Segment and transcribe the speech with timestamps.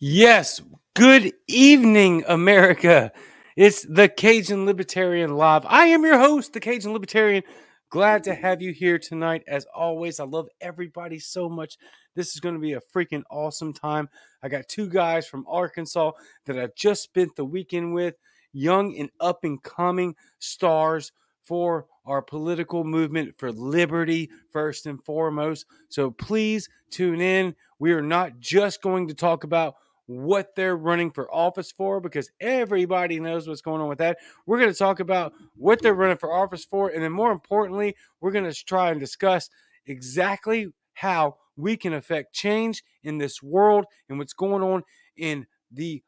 [0.00, 0.60] Yes.
[0.94, 3.10] Good evening, America.
[3.56, 5.66] It's the Cajun Libertarian Live.
[5.66, 7.42] I am your host, the Cajun Libertarian.
[7.90, 9.42] Glad to have you here tonight.
[9.48, 11.78] As always, I love everybody so much.
[12.14, 14.08] This is going to be a freaking awesome time.
[14.40, 16.12] I got two guys from Arkansas
[16.46, 18.14] that I just spent the weekend with,
[18.52, 21.10] young and up and coming stars
[21.42, 25.66] for our political movement for liberty, first and foremost.
[25.88, 27.56] So please tune in.
[27.80, 29.74] We are not just going to talk about
[30.08, 34.16] what they're running for office for because everybody knows what's going on with that.
[34.46, 36.88] We're going to talk about what they're running for office for.
[36.88, 39.50] And then, more importantly, we're going to try and discuss
[39.86, 44.82] exactly how we can affect change in this world and what's going on
[45.16, 46.02] in the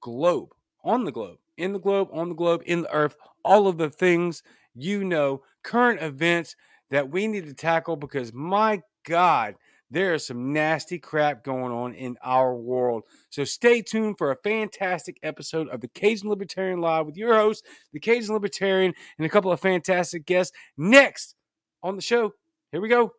[0.00, 0.50] globe,
[0.84, 3.90] on the globe, in the globe, on the globe, in the earth, all of the
[3.90, 4.44] things
[4.74, 6.54] you know, current events
[6.90, 9.56] that we need to tackle because my God,
[9.90, 13.04] there is some nasty crap going on in our world.
[13.30, 17.64] So stay tuned for a fantastic episode of the Cajun Libertarian Live with your host,
[17.92, 20.56] the Cajun Libertarian, and a couple of fantastic guests.
[20.76, 21.34] Next
[21.82, 22.32] on the show,
[22.70, 23.12] here we go.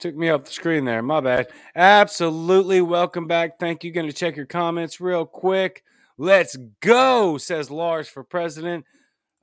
[0.00, 1.02] Took me off the screen there.
[1.02, 1.48] My bad.
[1.74, 2.80] Absolutely.
[2.80, 3.58] Welcome back.
[3.58, 3.92] Thank you.
[3.92, 5.84] Going to check your comments real quick.
[6.18, 8.84] Let's go, says Lars for president.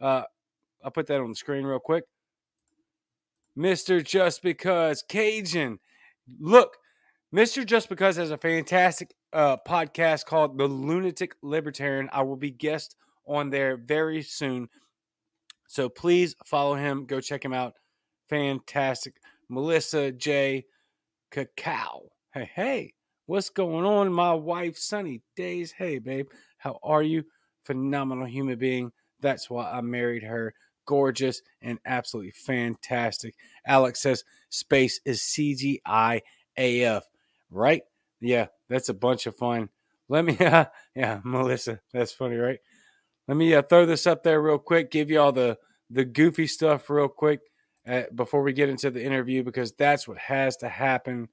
[0.01, 0.23] Uh,
[0.83, 2.03] I'll put that on the screen real quick.
[3.57, 4.03] Mr.
[4.03, 5.79] Just Because Cajun.
[6.39, 6.77] Look,
[7.33, 7.65] Mr.
[7.65, 12.09] Just Because has a fantastic uh, podcast called The Lunatic Libertarian.
[12.11, 14.69] I will be guest on there very soon.
[15.67, 17.05] So please follow him.
[17.05, 17.73] Go check him out.
[18.29, 19.15] Fantastic
[19.49, 20.65] Melissa J.
[21.31, 22.03] Cacao.
[22.33, 22.93] Hey, hey,
[23.25, 24.11] what's going on?
[24.11, 25.71] My wife, Sunny Days.
[25.71, 26.27] Hey, babe,
[26.57, 27.23] how are you?
[27.65, 28.91] Phenomenal human being.
[29.19, 30.53] That's why I married her.
[30.85, 33.35] Gorgeous and absolutely fantastic.
[33.65, 36.21] Alex says space is CGI
[36.57, 37.03] AF,
[37.51, 37.81] right?
[38.21, 39.69] Yeah, that's a bunch of fun.
[40.07, 40.65] Let me, uh,
[40.95, 42.59] yeah, Melissa, that's funny, right?
[43.27, 44.91] Let me uh, throw this up there real quick.
[44.91, 45.57] Give you all the
[45.89, 47.39] the goofy stuff real quick
[47.87, 51.29] uh, before we get into the interview because that's what has to happen.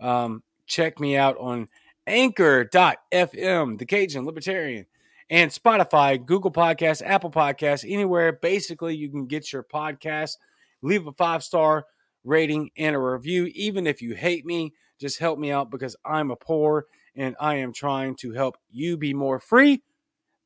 [0.00, 1.68] Um, check me out on
[2.06, 4.86] anchor.fm, the Cajun Libertarian,
[5.30, 8.32] and Spotify, Google Podcasts, Apple Podcasts, anywhere.
[8.32, 10.38] Basically, you can get your podcast.
[10.82, 11.86] Leave a five star
[12.24, 13.50] rating and a review.
[13.54, 17.56] Even if you hate me, just help me out because I'm a poor and I
[17.56, 19.82] am trying to help you be more free.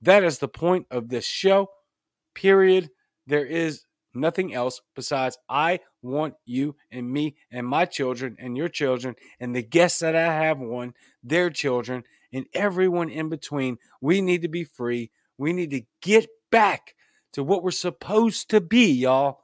[0.01, 1.69] That is the point of this show,
[2.35, 2.91] period.
[3.27, 8.69] There is nothing else besides I want you and me and my children and your
[8.69, 13.79] children and the guests that I have on, their children, and everyone in between.
[14.01, 15.11] We need to be free.
[15.39, 16.95] We need to get back
[17.33, 19.41] to what we're supposed to be, y'all.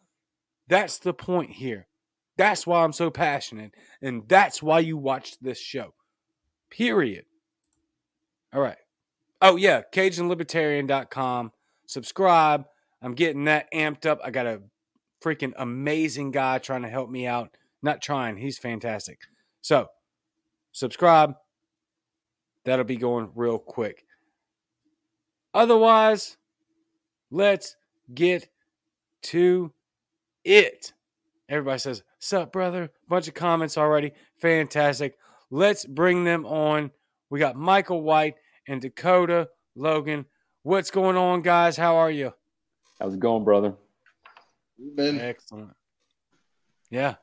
[0.68, 1.86] That's the point here.
[2.36, 3.72] That's why I'm so passionate.
[4.00, 5.94] And that's why you watch this show.
[6.70, 7.24] Period.
[8.52, 8.76] All right.
[9.42, 9.82] Oh, yeah.
[9.92, 11.52] CajunLibertarian.com.
[11.86, 12.64] Subscribe
[13.02, 14.20] I'm getting that amped up.
[14.24, 14.60] I got a
[15.22, 17.50] freaking amazing guy trying to help me out.
[17.82, 19.20] Not trying, he's fantastic.
[19.60, 19.86] So,
[20.72, 21.34] subscribe.
[22.64, 24.04] That'll be going real quick.
[25.54, 26.36] Otherwise,
[27.30, 27.76] let's
[28.14, 28.48] get
[29.22, 29.72] to
[30.44, 30.92] it.
[31.48, 32.90] Everybody says, Sup, brother?
[33.08, 34.12] Bunch of comments already.
[34.40, 35.16] Fantastic.
[35.50, 36.90] Let's bring them on.
[37.30, 38.34] We got Michael White
[38.66, 40.26] and Dakota Logan.
[40.62, 41.76] What's going on, guys?
[41.76, 42.32] How are you?
[43.00, 43.74] How's it going, brother?
[44.94, 45.20] Been...
[45.20, 45.74] Excellent.
[46.90, 47.16] Yeah,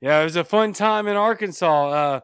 [0.00, 1.88] yeah, it was a fun time in Arkansas.
[1.90, 2.20] Uh,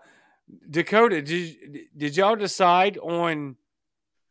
[0.70, 3.56] Dakota, did did y'all decide on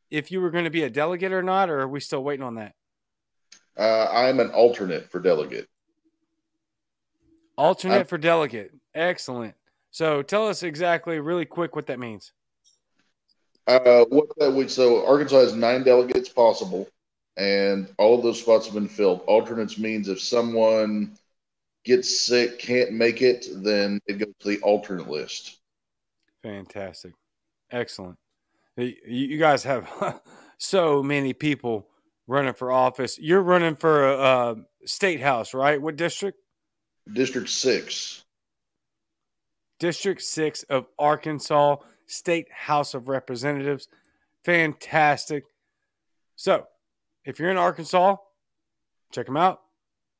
[0.09, 2.45] if you were going to be a delegate or not, or are we still waiting
[2.45, 2.74] on that?
[3.77, 5.68] Uh, I'm an alternate for delegate.
[7.57, 8.06] Alternate I'm...
[8.06, 8.71] for delegate.
[8.95, 9.56] Excellent.
[9.92, 12.31] So tell us exactly, really quick, what that means.
[13.68, 16.88] Uh, what that would so Arkansas has nine delegates possible
[17.38, 19.22] and all of those spots have been filled.
[19.22, 21.18] Alternates means if someone
[21.86, 25.57] gets sick, can't make it, then it goes to the alternate list.
[26.44, 27.13] Fantastic.
[27.72, 28.18] Excellent.
[28.75, 29.89] You guys have
[30.57, 31.88] so many people
[32.28, 33.18] running for office.
[33.19, 34.56] You're running for a, a
[34.86, 35.81] state house, right?
[35.81, 36.39] What district?
[37.12, 38.24] District six.
[39.80, 43.88] District 6 of Arkansas State House of Representatives.
[44.44, 45.44] Fantastic.
[46.36, 46.66] So,
[47.27, 48.15] if you're in Arkansas,
[49.12, 49.62] check him out.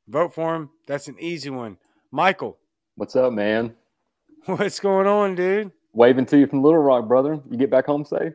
[0.09, 0.69] Vote for him.
[0.88, 1.77] That's an easy one.
[2.12, 2.57] Michael.
[2.95, 3.74] What's up, man?
[4.45, 5.71] What's going on, dude?
[5.94, 7.39] Waving to you from Little Rock, brother.
[7.50, 8.33] You get back home safe?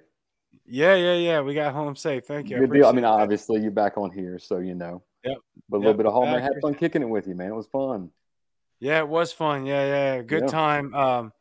[0.65, 1.41] Yeah, yeah, yeah.
[1.43, 2.25] We got home safe.
[2.25, 2.59] Thank you.
[2.61, 2.87] Good I deal.
[2.87, 3.09] I mean, that.
[3.09, 5.03] obviously, you're back on here, so you know.
[5.23, 5.37] Yep.
[5.69, 6.29] But a little bit of home.
[6.29, 7.49] I had fun kicking it with you, man.
[7.49, 8.11] It was fun.
[8.81, 9.67] Yeah, it was fun.
[9.67, 10.23] Yeah, yeah.
[10.23, 10.51] Good yeah.
[10.51, 10.95] time.
[10.95, 11.33] Um,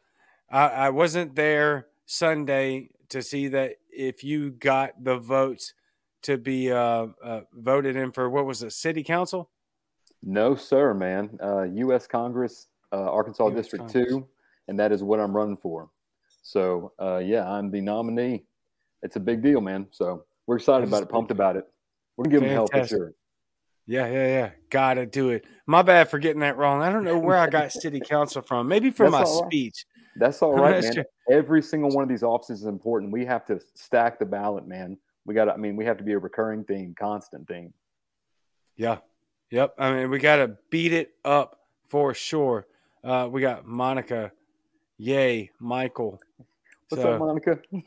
[0.49, 5.73] I, I wasn't there Sunday to see that if you got the votes
[6.23, 9.49] to be uh, uh, voted in for what was it, city council?
[10.23, 11.37] No, sir, man.
[11.41, 12.07] Uh, U.S.
[12.07, 14.09] Congress, uh, Arkansas US District Congress.
[14.09, 14.27] 2,
[14.67, 15.89] and that is what I'm running for.
[16.43, 18.43] So, uh, yeah, I'm the nominee.
[19.03, 19.87] It's a big deal, man.
[19.91, 21.65] So we're excited about it, pumped about it.
[22.17, 23.13] We're going to give them help for sure.
[23.87, 24.49] Yeah, yeah, yeah.
[24.69, 25.45] Gotta do it.
[25.65, 26.81] My bad for getting that wrong.
[26.81, 28.67] I don't know where I got city council from.
[28.67, 29.85] Maybe from That's my speech.
[30.15, 31.03] That's all right, man.
[31.29, 33.11] Every single one of these offices is important.
[33.11, 34.97] We have to stack the ballot, man.
[35.25, 35.45] We got.
[35.45, 37.73] to, I mean, we have to be a recurring theme, constant theme.
[38.75, 38.97] Yeah.
[39.51, 39.75] Yep.
[39.77, 41.59] I mean, we got to beat it up
[41.89, 42.65] for sure.
[43.03, 44.31] Uh, we got Monica.
[44.97, 46.19] Yay, Michael.
[46.89, 47.59] What's so, up, Monica?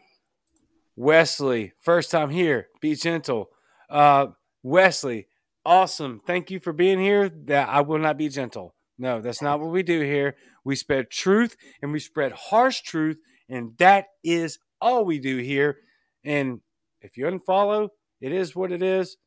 [0.97, 2.69] Wesley, first time here.
[2.81, 3.51] Be gentle.
[3.89, 4.29] Uh,
[4.63, 5.29] Wesley,
[5.65, 6.21] awesome.
[6.27, 7.29] Thank you for being here.
[7.29, 8.75] That I will not be gentle.
[8.99, 10.37] No, that's not what we do here.
[10.65, 15.79] We spread truth and we spread harsh truth, and that is all we do here.
[16.25, 16.61] And
[17.05, 17.91] if you unfollow,
[18.21, 19.19] it is what it is.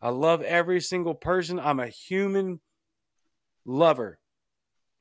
[0.00, 1.58] I love every single person.
[1.58, 2.60] I'm a human
[3.64, 4.20] lover.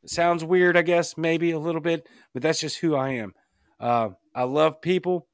[0.03, 3.33] It sounds weird, I guess, maybe a little bit, but that's just who I am.
[3.79, 5.27] Uh, I love people,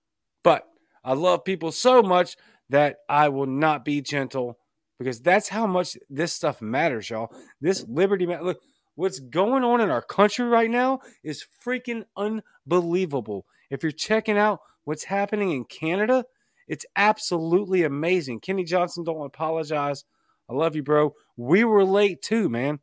[0.44, 0.68] but
[1.04, 2.36] I love people so much
[2.70, 4.58] that I will not be gentle
[5.00, 7.34] because that's how much this stuff matters, y'all.
[7.62, 8.60] This liberty, look,
[8.96, 13.46] what's going on in our country right now is freaking unbelievable.
[13.70, 16.26] If you're checking out what's happening in Canada,
[16.72, 18.40] it's absolutely amazing.
[18.40, 20.06] Kenny Johnson, don't apologize.
[20.50, 21.16] I love you, bro.
[21.36, 22.80] We were late too, man.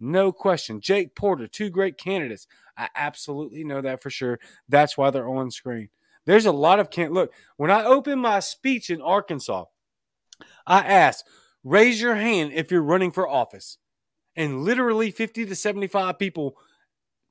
[0.00, 0.80] No question.
[0.80, 2.48] Jake Porter, two great candidates.
[2.76, 4.40] I absolutely know that for sure.
[4.68, 5.90] That's why they're on screen.
[6.26, 7.32] There's a lot of can't look.
[7.56, 9.66] When I opened my speech in Arkansas,
[10.66, 11.22] I asked,
[11.62, 13.78] raise your hand if you're running for office.
[14.34, 16.56] And literally 50 to 75 people,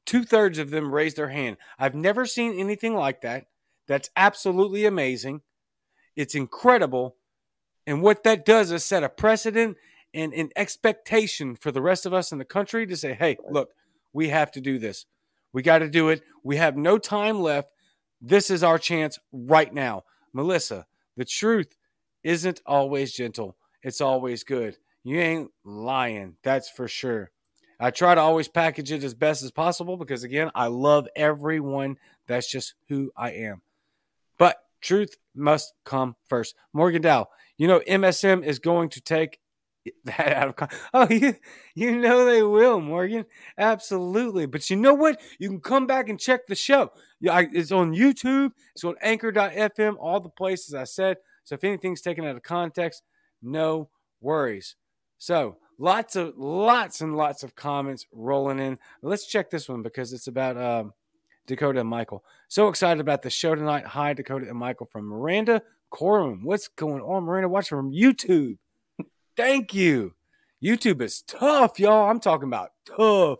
[0.05, 1.57] two thirds of them raised their hand.
[1.77, 3.47] I've never seen anything like that.
[3.85, 5.41] That's absolutely amazing.
[6.15, 7.15] It's incredible.
[7.85, 9.77] And what that does is set a precedent
[10.13, 13.69] and an expectation for the rest of us in the country to say, hey, look,
[14.13, 15.05] we have to do this.
[15.51, 16.21] We got to do it.
[16.43, 17.69] We have no time left.
[18.21, 20.03] This is our chance right now.
[20.33, 20.85] Melissa,
[21.17, 21.75] the truth
[22.23, 24.77] isn't always gentle, it's always good.
[25.03, 27.31] You ain't lying, that's for sure.
[27.79, 31.97] I try to always package it as best as possible because, again, I love everyone.
[32.27, 33.61] That's just who I am.
[34.83, 36.55] Truth must come first.
[36.73, 39.39] Morgan Dow, you know, MSM is going to take
[40.05, 41.35] that out of con- oh you
[41.75, 43.25] you know they will morgan.
[43.57, 44.45] Absolutely.
[44.45, 45.19] But you know what?
[45.39, 46.91] You can come back and check the show.
[47.21, 48.51] It's on youtube.
[48.75, 51.17] It's on anchor.fm all the places i said.
[51.43, 53.03] So if anything's taken out of context
[53.41, 53.89] no
[54.21, 54.75] worries.
[55.17, 58.79] So lots of lots and lots of comments rolling in.
[59.01, 60.93] Let's check this one because it's about um,
[61.47, 65.61] dakota and michael so excited about the show tonight hi dakota and michael from miranda
[65.89, 66.43] Corbin.
[66.43, 68.57] what's going on miranda watching from youtube
[69.35, 70.13] Thank you.
[70.63, 72.09] YouTube is tough, y'all.
[72.09, 73.39] I'm talking about tough,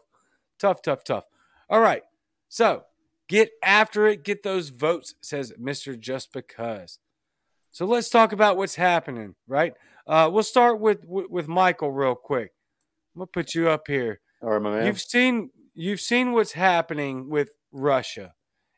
[0.60, 1.25] tough, tough, tough.
[1.69, 2.01] All right.
[2.50, 2.83] So
[3.29, 4.24] get after it.
[4.24, 5.98] Get those votes, says Mr.
[5.98, 7.00] Just Because.
[7.72, 9.74] So let's talk about what's happening, right?
[10.05, 12.51] Uh, we'll start with, with, with Michael real quick.
[13.15, 14.19] I'm gonna put you up here.
[14.41, 14.86] All right, my man.
[14.88, 18.34] You've seen you've seen what's happening with Russia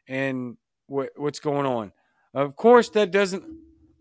[0.07, 1.91] and what, what's going on.
[2.33, 3.43] Of course, that doesn't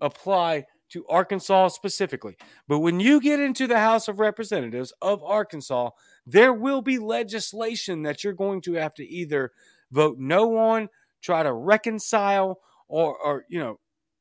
[0.00, 2.36] apply to Arkansas specifically.
[2.68, 5.90] But when you get into the House of Representatives of Arkansas,
[6.26, 9.52] there will be legislation that you're going to have to either
[9.90, 10.88] vote no on,
[11.20, 13.80] try to reconcile, or, or you know,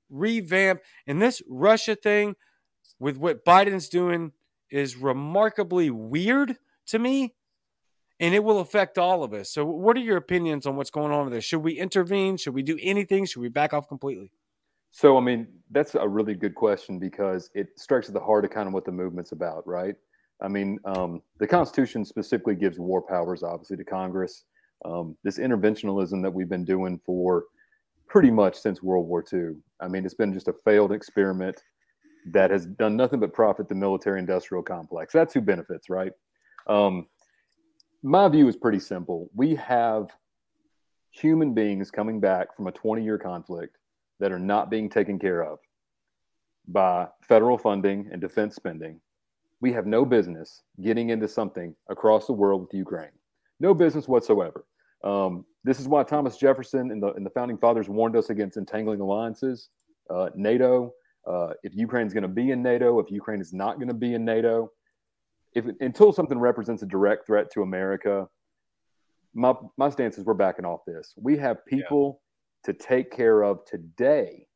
[0.10, 0.82] revamp.
[1.06, 2.36] And this Russia thing
[3.00, 4.32] with what Biden's doing
[4.72, 7.36] is remarkably weird to me.
[8.20, 9.52] And it will affect all of us.
[9.52, 11.44] So, what are your opinions on what's going on with this?
[11.44, 12.38] Should we intervene?
[12.38, 13.26] Should we do anything?
[13.26, 14.32] Should we back off completely?
[14.92, 18.52] So, I mean, that's a really good question because it strikes at the heart of
[18.52, 19.96] kind of what the movement's about, right?
[20.42, 24.44] I mean, um, the Constitution specifically gives war powers, obviously, to Congress.
[24.86, 27.46] Um, this interventionism that we've been doing for
[28.08, 29.56] pretty much since World War II.
[29.82, 31.60] I mean, it's been just a failed experiment
[32.32, 35.14] that has done nothing but profit the military industrial complex.
[35.14, 36.12] That's who benefits, right?
[36.68, 37.08] Um,
[38.04, 39.30] my view is pretty simple.
[39.34, 40.10] We have
[41.12, 43.78] human beings coming back from a 20 year conflict
[44.20, 45.60] that are not being taken care of
[46.68, 49.00] by federal funding and defense spending,
[49.62, 53.12] we have no business getting into something across the world with Ukraine.
[53.60, 54.66] No business whatsoever.
[55.04, 58.58] Um, this is why Thomas Jefferson and the, and the founding fathers warned us against
[58.58, 59.70] entangling alliances.
[60.10, 60.94] Uh, NATO,
[61.26, 63.94] uh, if Ukraine is going to be in NATO, if Ukraine is not going to
[63.94, 64.72] be in NATO,
[65.56, 68.28] if until something represents a direct threat to America,
[69.34, 71.14] my my stance is we're backing off this.
[71.18, 72.22] We have people
[72.66, 72.74] yeah.
[72.74, 74.48] to take care of today,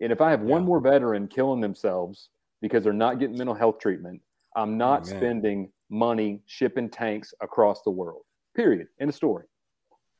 [0.00, 0.46] and if I have yeah.
[0.46, 4.20] one more veteran killing themselves because they're not getting mental health treatment,
[4.54, 5.20] I'm not Amen.
[5.20, 8.22] spending money shipping tanks across the world.
[8.54, 8.88] Period.
[8.98, 9.44] In the story.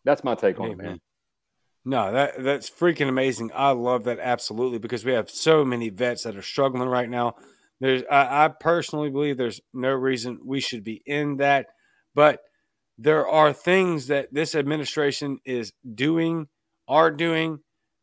[0.05, 1.01] That's my take on it, man.
[1.85, 3.51] No, that that's freaking amazing.
[3.55, 7.37] I love that absolutely because we have so many vets that are struggling right now.
[7.81, 11.67] There's, I, I personally believe there's no reason we should be in that,
[12.15, 12.41] but
[12.99, 16.49] there are things that this administration is doing,
[16.89, 17.59] are doing,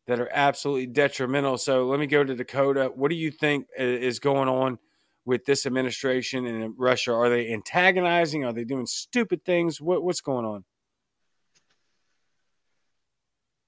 [0.06, 1.58] that are absolutely detrimental.
[1.58, 2.92] So let me go to Dakota.
[2.94, 4.78] What do you think is going on
[5.24, 7.12] with this administration and Russia?
[7.14, 8.44] Are they antagonizing?
[8.44, 9.80] Are they doing stupid things?
[9.80, 10.64] What, what's going on?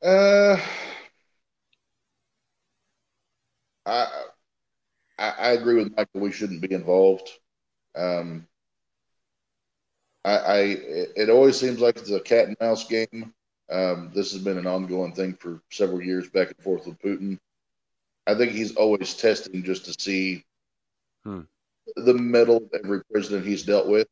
[0.02, 0.60] Uh,
[3.86, 4.06] I,
[5.18, 6.20] I, I agree with Michael.
[6.20, 7.30] We shouldn't be involved.
[7.94, 8.46] Um,
[10.24, 10.58] I, I
[11.16, 13.32] it always seems like it's a cat and mouse game.
[13.70, 17.38] Um, this has been an ongoing thing for several years, back and forth with Putin.
[18.26, 20.44] I think he's always testing just to see
[21.24, 21.42] hmm.
[21.96, 24.08] the mettle of every president he's dealt with.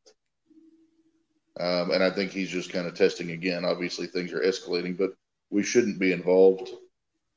[1.59, 3.65] Um, and I think he's just kind of testing again.
[3.65, 5.15] Obviously, things are escalating, but
[5.51, 6.71] we shouldn't be involved.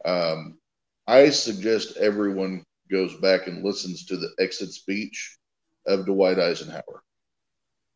[0.05, 0.57] Um,
[1.05, 5.37] I suggest everyone goes back and listens to the exit speech
[5.85, 7.03] of Dwight Eisenhower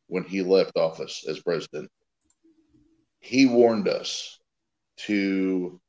[0.08, 1.90] when he left office as president.
[3.20, 4.40] He warned us
[5.06, 5.80] to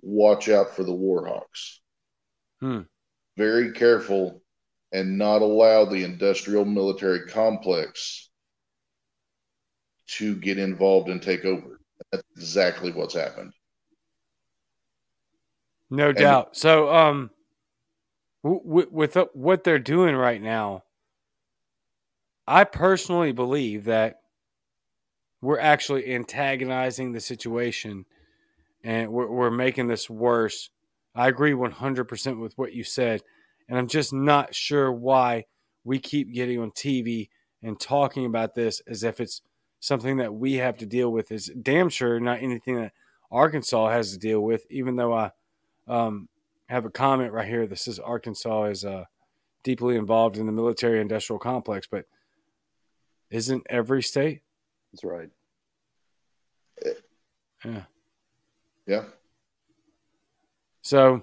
[0.00, 1.78] watch out for the Warhawks.
[2.60, 2.80] Hmm.
[3.36, 4.42] Very careful
[4.92, 8.30] and not allow the industrial military complex
[10.06, 11.80] to get involved and take over.
[12.12, 13.52] That's exactly what's happened.
[15.90, 16.56] No and doubt.
[16.56, 17.30] So, um,
[18.44, 20.84] w- with uh, what they're doing right now,
[22.46, 24.20] I personally believe that
[25.40, 28.04] we're actually antagonizing the situation
[28.82, 30.70] and we're, we're making this worse.
[31.14, 33.22] I agree 100% with what you said.
[33.68, 35.44] And I'm just not sure why
[35.84, 37.28] we keep getting on TV
[37.62, 39.40] and talking about this as if it's
[39.80, 42.92] something that we have to deal with is damn sure not anything that
[43.30, 45.30] Arkansas has to deal with, even though I
[45.88, 46.28] um,
[46.74, 49.04] have a comment right here that says Arkansas is uh,
[49.62, 52.04] deeply involved in the military industrial complex, but
[53.30, 54.40] isn't every state?
[54.92, 55.30] That's right.
[57.64, 57.82] Yeah.
[58.86, 59.04] Yeah.
[60.82, 61.22] So,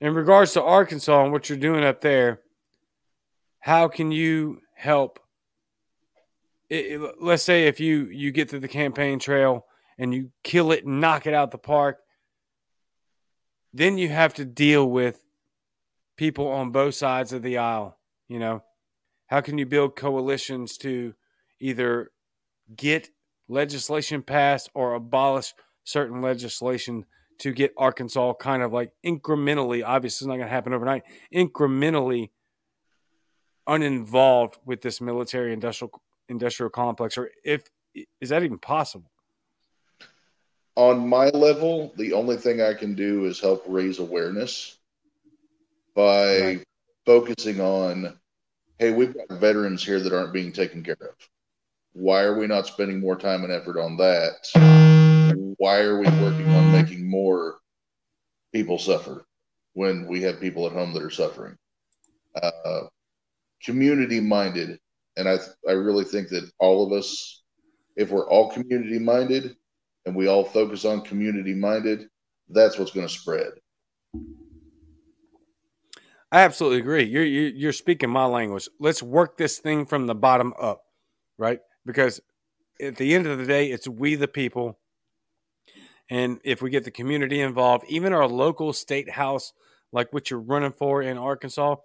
[0.00, 2.40] in regards to Arkansas and what you're doing up there,
[3.60, 5.20] how can you help
[6.70, 9.66] it, it, let's say if you you get to the campaign trail
[9.98, 11.98] and you kill it and knock it out the park,
[13.72, 15.24] then you have to deal with
[16.16, 17.98] people on both sides of the aisle.
[18.28, 18.62] You know,
[19.26, 21.14] how can you build coalitions to
[21.60, 22.10] either
[22.74, 23.10] get
[23.48, 27.06] legislation passed or abolish certain legislation
[27.38, 32.30] to get Arkansas kind of like incrementally, obviously, it's not going to happen overnight, incrementally
[33.66, 37.62] uninvolved with this military industrial industrial complex, or if
[38.20, 39.10] is that even possible?
[40.78, 44.78] On my level, the only thing I can do is help raise awareness
[45.96, 46.64] by right.
[47.04, 48.16] focusing on,
[48.78, 51.16] hey, we've got veterans here that aren't being taken care of.
[51.94, 55.34] Why are we not spending more time and effort on that?
[55.58, 57.58] Why are we working on making more
[58.52, 59.24] people suffer
[59.72, 61.56] when we have people at home that are suffering?
[62.40, 62.82] Uh,
[63.64, 64.78] community minded
[65.16, 67.42] and I I really think that all of us,
[67.96, 69.56] if we're all community minded
[70.08, 72.08] and we all focus on community minded,
[72.48, 73.50] that's what's going to spread.
[76.32, 77.04] I absolutely agree.
[77.04, 78.68] You're, you're speaking my language.
[78.80, 80.80] Let's work this thing from the bottom up,
[81.38, 81.60] right?
[81.84, 82.20] Because
[82.80, 84.78] at the end of the day, it's we the people.
[86.10, 89.52] And if we get the community involved, even our local state house,
[89.92, 91.76] like what you're running for in Arkansas,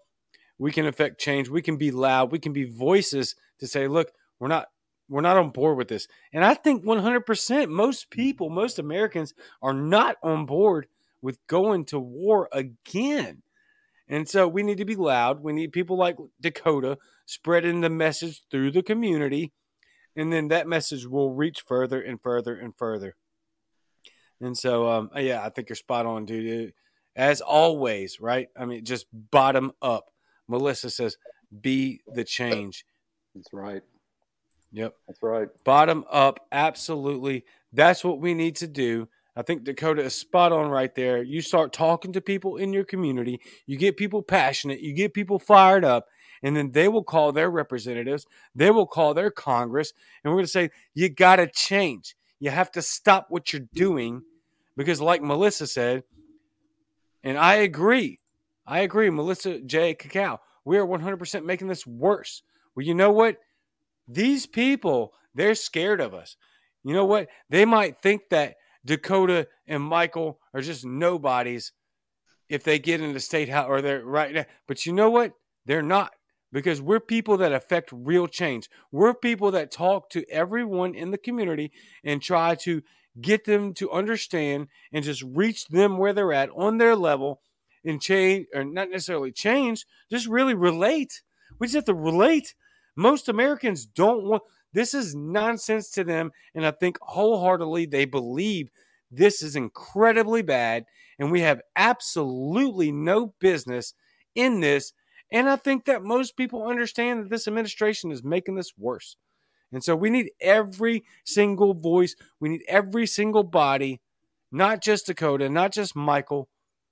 [0.58, 1.50] we can affect change.
[1.50, 2.32] We can be loud.
[2.32, 4.68] We can be voices to say, look, we're not
[5.10, 6.08] we're not on board with this.
[6.32, 10.88] And I think 100% most people, most Americans are not on board
[11.22, 13.44] with going to war again.
[14.08, 15.42] And so we need to be loud.
[15.42, 19.54] We need people like Dakota spreading the message through the community.
[20.16, 23.16] And then that message will reach further and further and further.
[24.42, 26.74] And so, um, yeah, I think you're spot on, dude.
[27.16, 28.50] As always, right?
[28.58, 30.12] I mean, just bottom up.
[30.48, 31.18] Melissa says,
[31.62, 32.86] "Be the change."
[33.34, 33.84] That's right.
[34.74, 35.48] Yep, that's right.
[35.64, 37.46] Bottom up, absolutely.
[37.72, 39.08] That's what we need to do.
[39.36, 41.24] I think Dakota is spot on right there.
[41.24, 45.40] You start talking to people in your community, you get people passionate, you get people
[45.40, 46.08] fired up,
[46.42, 50.46] and then they will call their representatives, they will call their Congress, and we're going
[50.46, 52.16] to say, you got to change.
[52.40, 54.24] You have to stop what you're doing
[54.76, 56.04] because, like Melissa said,
[57.24, 58.20] and I agree,
[58.68, 59.94] I agree, Melissa J.
[59.94, 62.42] Cacao, we are 100% making this worse.
[62.76, 63.38] Well, you know what?
[64.08, 66.36] These people, they're scared of us.
[66.84, 67.28] You know what?
[67.50, 68.56] They might think that
[68.86, 71.72] Dakota and Michael are just nobodies
[72.50, 74.46] if they get into state house or they're right now.
[74.68, 75.34] But you know what?
[75.66, 76.12] They're not
[76.52, 78.70] because we're people that affect real change.
[78.92, 81.72] We're people that talk to everyone in the community
[82.04, 82.84] and try to
[83.20, 87.42] get them to understand and just reach them where they're at on their level
[87.86, 91.22] and change or not necessarily change, just really relate.
[91.60, 92.56] We just have to relate.
[92.96, 96.32] Most Americans don't want this is nonsense to them.
[96.56, 98.70] And I think wholeheartedly they believe
[99.12, 100.86] this is incredibly bad.
[101.20, 103.94] And we have absolutely no business
[104.36, 104.94] in this.
[105.32, 109.16] And I think that most people understand that this administration is making this worse.
[109.72, 114.02] And so we need every single voice, we need every single body,
[114.52, 116.48] not just Dakota, not just Michael,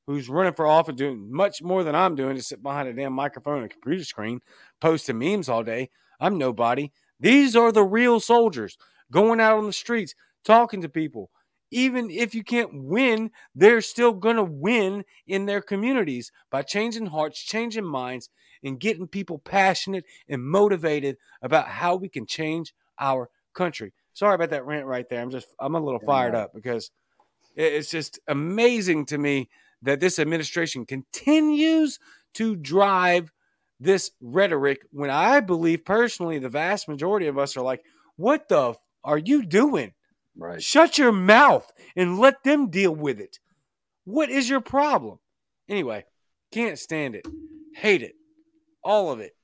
[0.08, 3.14] who's running for office doing much more than I'm doing to sit behind a damn
[3.14, 4.42] microphone and a computer screen,
[4.80, 5.90] posting memes all day.
[6.20, 6.92] I'm nobody.
[7.20, 8.78] These are the real soldiers
[9.12, 11.30] going out on the streets, talking to people.
[11.70, 17.06] Even if you can't win, they're still going to win in their communities by changing
[17.06, 18.30] hearts, changing minds,
[18.64, 23.94] and getting people passionate and motivated about how we can change our country.
[24.14, 25.22] Sorry about that rant right there.
[25.22, 26.92] I'm just, I'm a little fired up because
[27.56, 29.50] it's just amazing to me
[29.82, 32.00] that this administration continues
[32.36, 33.32] to drive
[33.80, 37.84] this rhetoric when I believe personally the vast majority of us are like,
[38.16, 39.94] what the f- are you doing?
[40.38, 40.62] Right.
[40.62, 43.40] Shut your mouth and let them deal with it.
[44.06, 45.20] What is your problem?
[45.68, 46.06] Anyway,
[46.52, 47.28] can't stand it.
[47.76, 48.16] Hate it.
[48.84, 49.36] All of it.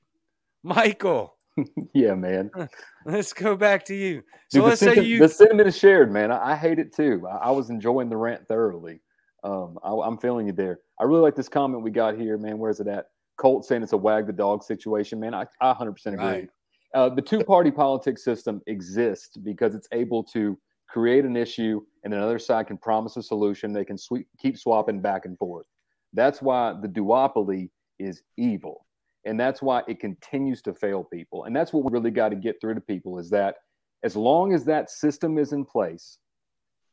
[0.62, 1.36] Michael.
[1.94, 2.50] yeah, man.
[3.04, 4.22] Let's go back to you.
[4.48, 6.30] So Dude, let's say you the sentiment is shared, man.
[6.30, 7.26] I, I hate it too.
[7.26, 9.00] I, I, was enjoying the rant thoroughly.
[9.44, 10.80] Um, I, I'm feeling you there.
[11.00, 12.58] I really like this comment we got here, man.
[12.58, 13.06] Where's it at?
[13.38, 16.16] Colt saying it's a wag the dog situation, man, I, I 100% agree.
[16.16, 16.48] Right.
[16.94, 22.14] Uh, the two party politics system exists because it's able to create an issue and
[22.14, 23.72] another side can promise a solution.
[23.72, 25.66] They can sweep, keep swapping back and forth.
[26.14, 28.86] That's why the duopoly is evil.
[29.24, 31.44] And that's why it continues to fail people.
[31.44, 33.56] And that's what we really got to get through to people is that
[34.02, 36.18] as long as that system is in place,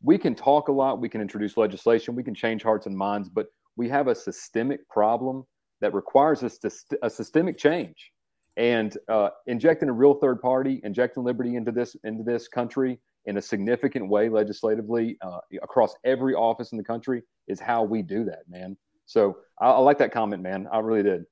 [0.01, 3.29] we can talk a lot, we can introduce legislation, we can change hearts and minds,
[3.29, 5.43] but we have a systemic problem
[5.81, 8.11] that requires us to st- a systemic change
[8.57, 13.37] and uh, injecting a real third party, injecting liberty into this into this country in
[13.37, 18.23] a significant way legislatively uh, across every office in the country is how we do
[18.23, 18.77] that, man.
[19.05, 20.67] So I, I, like that comment, man.
[20.71, 21.23] I really did.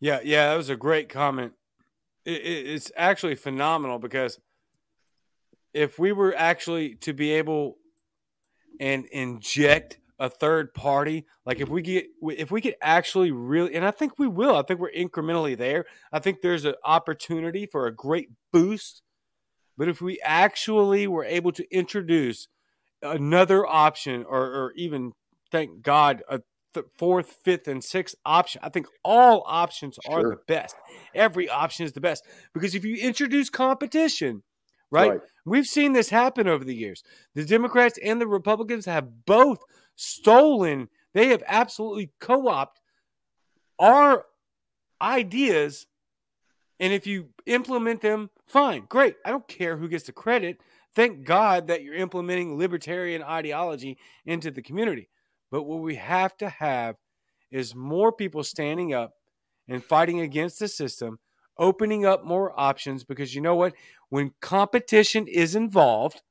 [0.00, 1.52] Yeah, yeah, that was a great comment.
[2.24, 4.38] It, it, it's actually phenomenal because
[5.78, 7.76] if we were actually to be able
[8.80, 13.84] and inject a third party like if we get if we could actually really and
[13.84, 15.84] i think we will i think we're incrementally there.
[16.12, 19.02] I think there's an opportunity for a great boost.
[19.76, 22.48] But if we actually were able to introduce
[23.00, 25.12] another option or, or even
[25.52, 26.40] thank god a
[26.74, 30.74] th- fourth fifth and sixth option i think all options are the best.
[31.14, 32.24] Every option is the best.
[32.52, 34.42] Because if you introduce competition
[34.90, 35.10] right?
[35.10, 35.20] right?
[35.44, 37.02] We've seen this happen over the years.
[37.34, 39.58] The Democrats and the Republicans have both
[39.96, 42.82] stolen, they have absolutely co opted
[43.78, 44.26] our
[45.00, 45.86] ideas.
[46.80, 49.16] And if you implement them, fine, great.
[49.24, 50.60] I don't care who gets the credit.
[50.94, 55.08] Thank God that you're implementing libertarian ideology into the community.
[55.50, 56.96] But what we have to have
[57.50, 59.14] is more people standing up
[59.68, 61.18] and fighting against the system,
[61.58, 63.74] opening up more options because you know what?
[64.10, 66.22] When competition is involved,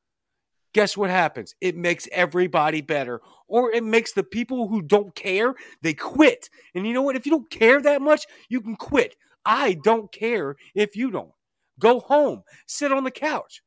[0.74, 1.56] guess what happens?
[1.62, 3.22] It makes everybody better.
[3.48, 6.50] Or it makes the people who don't care, they quit.
[6.76, 7.16] And you know what?
[7.16, 9.16] If you don't care that much, you can quit.
[9.46, 11.32] I don't care if you don't.
[11.80, 13.62] Go home, sit on the couch.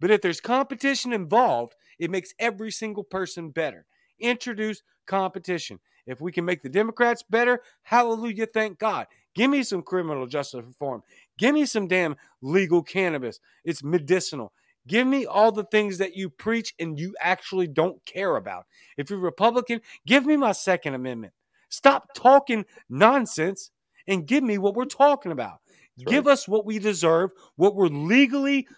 [0.00, 3.86] But if there's competition involved, it makes every single person better.
[4.18, 5.78] Introduce competition.
[6.06, 9.06] If we can make the Democrats better, hallelujah, thank God.
[9.34, 11.02] Give me some criminal justice reform.
[11.40, 13.40] Give me some damn legal cannabis.
[13.64, 14.52] It's medicinal.
[14.86, 18.66] Give me all the things that you preach and you actually don't care about.
[18.98, 21.32] If you're Republican, give me my Second Amendment.
[21.70, 23.70] Stop talking nonsense
[24.06, 25.60] and give me what we're talking about.
[25.96, 26.32] That's Give right.
[26.32, 28.68] us what we deserve, what we're legally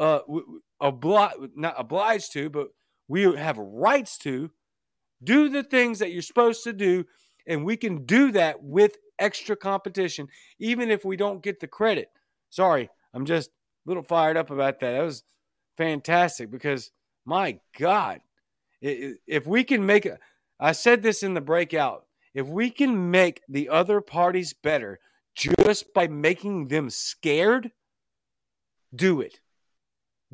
[0.00, 0.20] uh,
[0.82, 2.68] obli- not obliged to, but
[3.06, 4.50] we have rights to.
[5.22, 7.04] Do the things that you're supposed to do,
[7.46, 10.28] and we can do that with extra competition,
[10.58, 12.10] even if we don't get the credit.
[12.48, 14.92] Sorry, I'm just a little fired up about that.
[14.92, 15.22] That was
[15.76, 16.90] fantastic because
[17.24, 18.20] my God,
[18.80, 20.18] if we can make a,
[20.58, 24.98] I said this in the breakout, if we can make the other parties better
[25.34, 27.70] just by making them scared,
[28.94, 29.40] do it.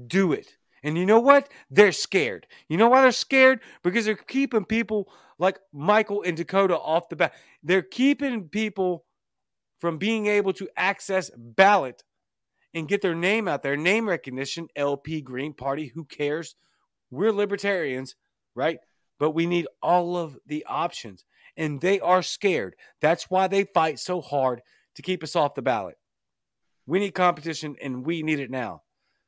[0.06, 0.56] Do it.
[0.86, 1.48] And you know what?
[1.68, 2.46] They're scared.
[2.68, 3.58] You know why they're scared?
[3.82, 7.34] Because they're keeping people like Michael and Dakota off the bat.
[7.60, 9.04] They're keeping people
[9.80, 12.04] from being able to access ballot
[12.72, 16.54] and get their name out there, name recognition, LP Green Party, who cares?
[17.10, 18.14] We're libertarians,
[18.54, 18.78] right?
[19.18, 21.24] But we need all of the options.
[21.56, 22.76] And they are scared.
[23.00, 24.62] That's why they fight so hard
[24.94, 25.96] to keep us off the ballot.
[26.86, 28.82] We need competition and we need it now.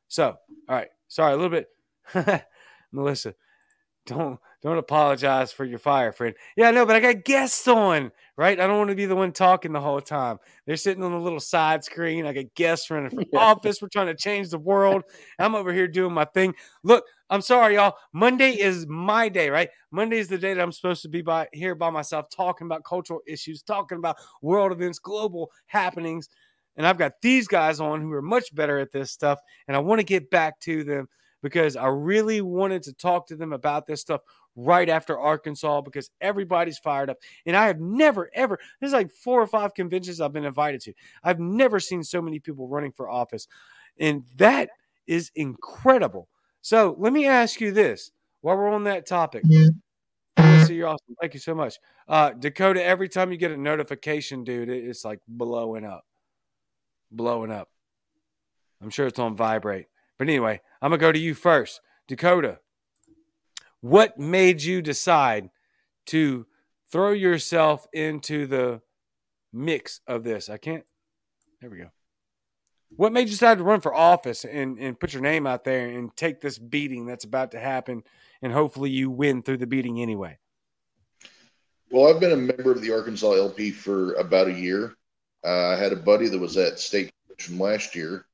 [0.07, 0.37] So,
[0.69, 0.91] all right.
[1.09, 2.45] Sorry, a little bit.
[2.93, 3.35] Melissa,
[4.07, 6.35] don't don't apologize for your fire, friend.
[6.57, 8.59] Yeah, no, but I got guests on, right?
[8.59, 10.39] I don't want to be the one talking the whole time.
[10.67, 12.27] They're sitting on the little side screen.
[12.27, 13.39] I got guests running for Yeah.
[13.39, 13.81] office.
[13.81, 15.05] We're trying to change the world.
[15.39, 16.55] I'm over here doing my thing.
[16.83, 17.95] Look, I'm sorry, y'all.
[18.13, 19.69] Monday is my day, right?
[19.93, 22.83] Monday is the day that I'm supposed to be by here by myself, talking about
[22.83, 26.29] cultural issues, talking about world events, global happenings.
[26.79, 29.41] And I've got these guys on who are much better at this stuff.
[29.67, 31.09] And I want to get back to them
[31.43, 34.23] because I really wanted to talk to them about this stuff
[34.57, 37.19] right after Arkansas because everybody's fired up.
[37.47, 40.95] And I have never, ever, there's like four or five conventions I've been invited to.
[41.23, 43.47] I've never seen so many people running for office.
[44.01, 44.71] And that
[45.07, 46.29] is incredible.
[46.61, 48.11] So let me ask you this
[48.41, 49.43] while we're on that topic.
[50.39, 51.17] Melissa, you're awesome.
[51.21, 51.77] Thank you so much.
[52.07, 56.05] Uh, Dakota, every time you get a notification, dude, it's like blowing up.
[57.11, 57.69] Blowing up.
[58.83, 59.87] I'm sure it's on vibrate.
[60.19, 61.81] But anyway, I'm going to go to you first.
[62.07, 62.59] Dakota,
[63.81, 65.51] what made you decide
[66.07, 66.47] to
[66.91, 68.81] throw yourself into the
[69.53, 70.49] mix of this?
[70.49, 70.85] I can't.
[71.61, 71.91] There we go.
[72.97, 75.89] What made you decide to run for office and, and put your name out there
[75.89, 78.03] and take this beating that's about to happen
[78.41, 80.39] and hopefully you win through the beating anyway?
[81.91, 84.95] Well, I've been a member of the Arkansas LP for about a year.
[85.45, 88.27] Uh, I had a buddy that was at state convention last year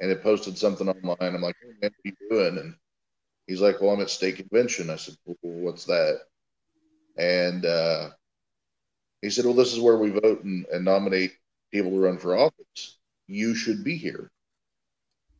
[0.00, 1.34] and had posted something online.
[1.34, 2.58] I'm like, hey, man, what are you doing?
[2.58, 2.74] And
[3.46, 4.90] he's like, well, I'm at state convention.
[4.90, 6.20] I said, well, what's that?
[7.16, 8.10] And uh,
[9.20, 11.32] he said, well, this is where we vote and, and nominate
[11.70, 12.98] people to run for office.
[13.26, 14.30] You should be here.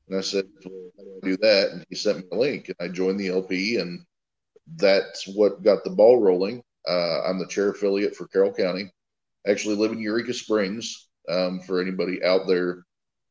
[0.09, 1.71] And I said, well, how do I do that?
[1.73, 4.05] And he sent me a link, and I joined the LP, and
[4.77, 6.63] that's what got the ball rolling.
[6.89, 8.91] Uh, I'm the chair affiliate for Carroll County.
[9.47, 11.09] I actually live in Eureka Springs.
[11.29, 12.85] Um, for anybody out there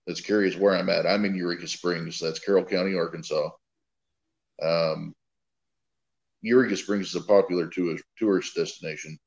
[0.08, 2.19] that's curious where I'm at, I'm in Eureka Springs.
[2.19, 3.49] That's Carroll County, Arkansas.
[4.62, 5.13] Um,
[6.41, 9.17] Eureka Springs is a popular tourist, tourist destination.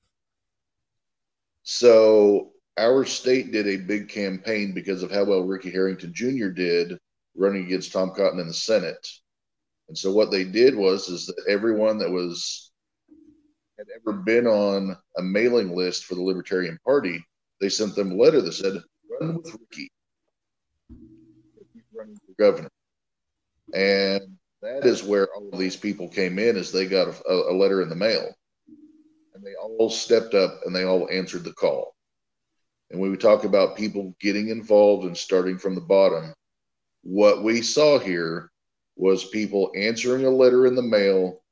[1.63, 6.49] So our state did a big campaign because of how well Ricky Harrington Jr.
[6.49, 6.99] did
[7.37, 9.07] running against Tom Cotton in the Senate.
[9.89, 12.73] And so what they did was is that everyone that was
[13.79, 17.25] had ever been on a mailing list for the Libertarian Party,
[17.65, 18.75] they sent them a letter that said,
[19.09, 19.91] "Run with Ricky.
[21.95, 22.71] Running for governor."
[23.73, 27.57] And that is where all of these people came in, is they got a, a
[27.57, 28.35] letter in the mail,
[29.35, 31.95] and they all stepped up and they all answered the call.
[32.91, 36.35] And when we talk about people getting involved and starting from the bottom,
[37.03, 38.51] what we saw here
[38.97, 41.43] was people answering a letter in the mail,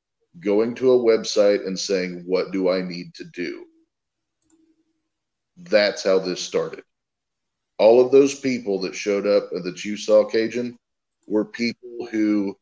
[0.41, 3.65] going to a website and saying, What do I need to do?
[5.57, 6.85] That's how this started.
[7.79, 10.77] All of those people that showed up that you saw, Cajun,
[11.27, 12.57] were people who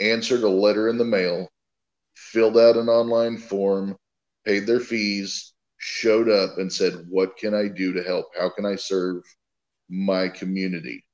[0.00, 1.48] answered a letter in the mail,
[2.14, 3.96] filled out an online form,
[4.44, 8.26] paid their fees, showed up and said, What can I do to help?
[8.38, 9.22] How can I serve
[9.88, 11.04] my community?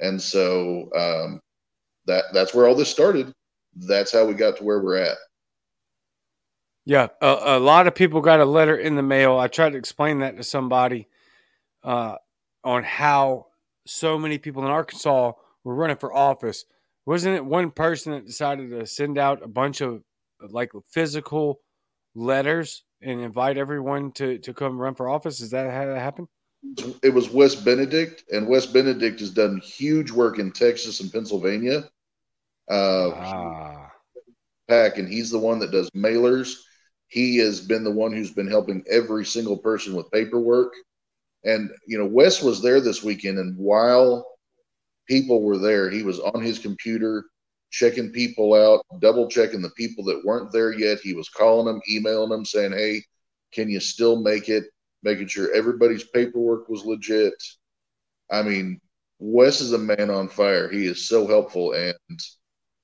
[0.00, 1.40] And so um,
[2.06, 3.32] that that's where all this started.
[3.74, 5.16] That's how we got to where we're at.
[6.86, 9.36] Yeah, a, a lot of people got a letter in the mail.
[9.36, 11.08] I tried to explain that to somebody
[11.82, 12.14] uh,
[12.62, 13.46] on how
[13.86, 15.32] so many people in Arkansas
[15.64, 16.64] were running for office.
[17.04, 20.02] Wasn't it one person that decided to send out a bunch of
[20.40, 21.60] like physical
[22.14, 25.40] letters and invite everyone to to come run for office?
[25.40, 26.28] Is that how that happened?
[27.02, 31.88] it was Wes Benedict, and Wes Benedict has done huge work in Texas and Pennsylvania.
[32.68, 33.90] Uh, Ah,
[34.68, 36.54] pack, and he's the one that does mailers.
[37.08, 40.72] He has been the one who's been helping every single person with paperwork.
[41.44, 44.26] And you know, Wes was there this weekend, and while
[45.06, 47.24] people were there, he was on his computer
[47.70, 50.98] checking people out, double checking the people that weren't there yet.
[51.00, 53.02] He was calling them, emailing them, saying, "Hey,
[53.52, 54.64] can you still make it?"
[55.02, 57.34] Making sure everybody's paperwork was legit.
[58.30, 58.80] I mean,
[59.20, 60.68] Wes is a man on fire.
[60.68, 61.94] He is so helpful, and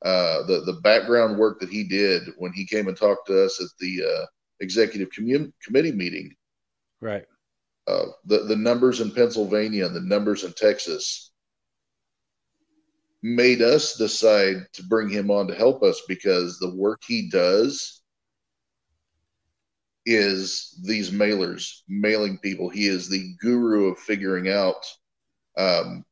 [0.04, 3.60] uh, the the background work that he did when he came and talked to us
[3.60, 4.26] at the uh,
[4.60, 6.34] executive commun- committee meeting.
[7.00, 7.24] right.
[7.88, 11.32] Uh, the the numbers in Pennsylvania and the numbers in Texas
[13.22, 18.02] made us decide to bring him on to help us because the work he does
[20.04, 22.68] is these mailers mailing people.
[22.68, 24.84] He is the guru of figuring out,
[25.56, 26.04] um,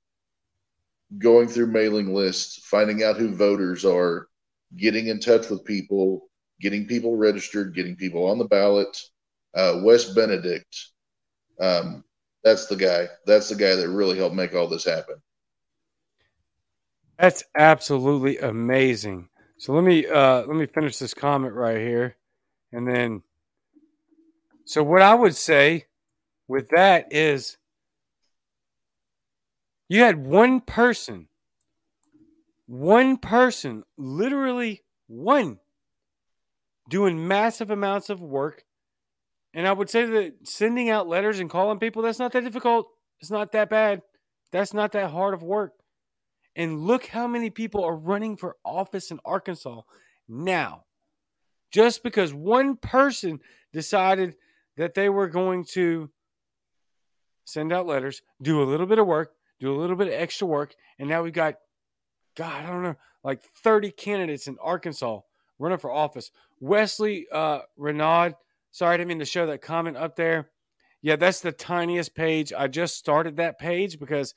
[1.18, 4.28] going through mailing lists, finding out who voters are,
[4.76, 6.28] getting in touch with people,
[6.60, 8.96] getting people registered, getting people on the ballot.
[9.54, 10.86] Uh, Wes Benedict,
[11.60, 12.04] um,
[12.44, 13.08] that's the guy.
[13.26, 15.16] That's the guy that really helped make all this happen.
[17.18, 19.28] That's absolutely amazing.
[19.58, 22.16] So let me uh let me finish this comment right here
[22.72, 23.22] and then
[24.64, 25.84] so what I would say
[26.48, 27.58] with that is
[29.90, 31.28] you had one person
[32.66, 35.58] one person literally one
[36.88, 38.64] doing massive amounts of work
[39.52, 42.88] and I would say that sending out letters and calling people that's not that difficult.
[43.20, 44.02] It's not that bad.
[44.52, 45.72] That's not that hard of work.
[46.56, 49.82] And look how many people are running for office in Arkansas
[50.28, 50.84] now.
[51.70, 53.40] Just because one person
[53.72, 54.34] decided
[54.76, 56.10] that they were going to
[57.44, 60.46] send out letters, do a little bit of work, do a little bit of extra
[60.46, 61.56] work, and now we've got,
[62.36, 65.20] God, I don't know, like 30 candidates in Arkansas
[65.58, 66.30] running for office.
[66.60, 68.34] Wesley uh, Renaud,
[68.72, 70.50] sorry, I didn't mean to show that comment up there.
[71.02, 72.52] Yeah, that's the tiniest page.
[72.52, 74.34] I just started that page because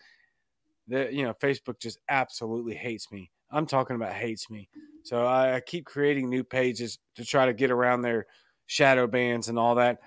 [0.88, 3.32] the you know Facebook just absolutely hates me.
[3.52, 4.70] I'm talking about hates me.
[5.04, 8.26] So I, I keep creating new pages to try to get around their
[8.66, 10.00] shadow bans and all that.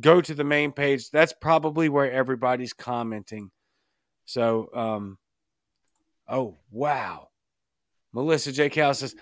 [0.00, 1.10] Go to the main page.
[1.10, 3.50] That's probably where everybody's commenting.
[4.24, 5.18] So, um,
[6.28, 7.28] oh wow,
[8.12, 8.70] Melissa J.
[8.70, 9.14] Cal says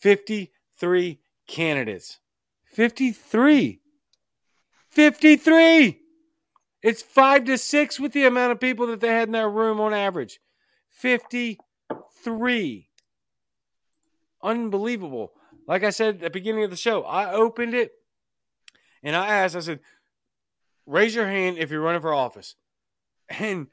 [0.00, 2.18] 53 candidates.
[2.64, 3.80] 53.
[4.90, 6.00] 53.
[6.82, 9.80] It's five to six with the amount of people that they had in their room
[9.80, 10.40] on average.
[10.90, 12.88] 53.
[14.42, 15.32] Unbelievable.
[15.66, 17.92] Like I said at the beginning of the show, I opened it
[19.02, 19.80] and I asked, I said,
[20.86, 22.56] raise your hand if you're running for office.
[23.28, 23.68] And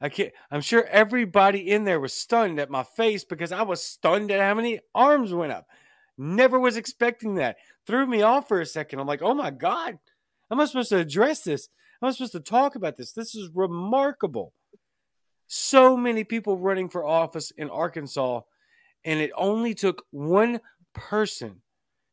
[0.00, 3.82] I can't, I'm sure everybody in there was stunned at my face because I was
[3.82, 5.66] stunned at how many arms went up.
[6.16, 7.56] Never was expecting that.
[7.86, 8.98] Threw me off for a second.
[8.98, 9.98] I'm like, oh my God,
[10.50, 11.68] am I supposed to address this?
[12.02, 13.12] Am I supposed to talk about this?
[13.12, 14.54] This is remarkable.
[15.46, 18.40] So many people running for office in Arkansas,
[19.04, 20.60] and it only took one
[20.94, 21.62] person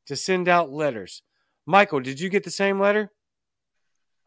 [0.07, 1.21] to send out letters.
[1.65, 3.11] Michael, did you get the same letter?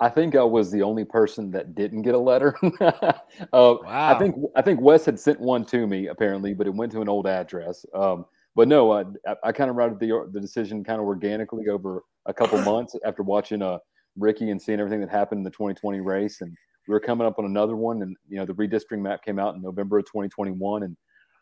[0.00, 2.56] I think I was the only person that didn't get a letter.
[2.80, 3.12] uh,
[3.52, 3.82] wow.
[3.84, 7.02] I think I think Wes had sent one to me apparently, but it went to
[7.02, 7.84] an old address.
[7.94, 8.24] Um,
[8.56, 9.04] but no, I,
[9.44, 13.22] I kind of routed the the decision kind of organically over a couple months after
[13.22, 13.78] watching uh,
[14.16, 16.56] Ricky and seeing everything that happened in the 2020 race, and
[16.88, 19.54] we were coming up on another one, and you know the redistricting map came out
[19.54, 20.96] in November of 2021, and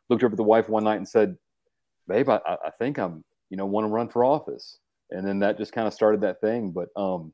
[0.08, 1.36] looked over at the wife one night and said,
[2.08, 4.80] "Babe, I, I think I'm you know want to run for office,"
[5.12, 6.72] and then that just kind of started that thing.
[6.72, 7.32] But um,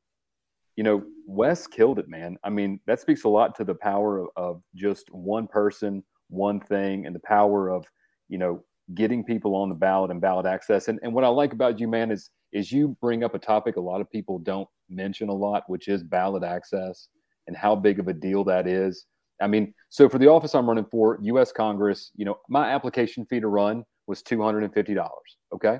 [0.76, 2.36] you know, Wes killed it, man.
[2.44, 6.60] I mean, that speaks a lot to the power of, of just one person, one
[6.60, 7.86] thing, and the power of
[8.28, 10.88] you know getting people on the ballot and ballot access.
[10.88, 13.76] And, and what I like about you, man, is is you bring up a topic
[13.76, 17.08] a lot of people don't mention a lot, which is ballot access
[17.46, 19.06] and how big of a deal that is.
[19.42, 21.50] I mean, so for the office I'm running for, U.S.
[21.50, 25.36] Congress, you know, my application fee to run was two hundred and fifty dollars.
[25.54, 25.78] Okay,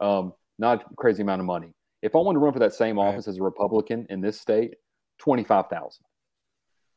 [0.00, 1.72] um, not crazy amount of money.
[2.02, 3.32] If I want to run for that same office right.
[3.32, 4.74] as a Republican in this state,
[5.18, 6.04] twenty five thousand.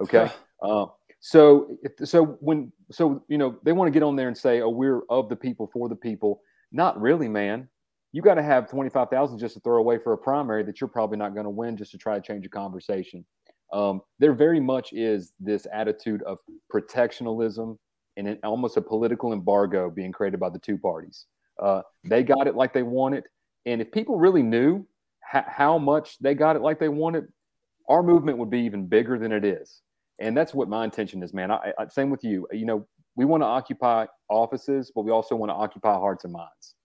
[0.02, 0.30] Okay,
[0.62, 0.88] uh,
[1.20, 4.70] so, so when, so you know, they want to get on there and say, "Oh,
[4.70, 6.42] we're of the people, for the people."
[6.72, 7.68] Not really, man.
[8.12, 10.80] You got to have twenty five thousand just to throw away for a primary that
[10.80, 13.26] you're probably not going to win, just to try to change a conversation.
[13.74, 16.38] Um, there very much is this attitude of
[16.70, 17.80] protectionism
[18.18, 21.26] and an, almost a political embargo being created by the two parties.
[21.62, 23.24] Uh, they got it like they wanted,
[23.66, 24.86] and if people really knew
[25.26, 27.26] ha- how much they got it like they wanted,
[27.90, 29.82] our movement would be even bigger than it is.
[30.20, 31.52] And that's what my intention is, man.
[31.52, 32.48] I, I same with you.
[32.52, 36.34] You know, we want to occupy offices, but we also want to occupy hearts and
[36.34, 36.76] minds.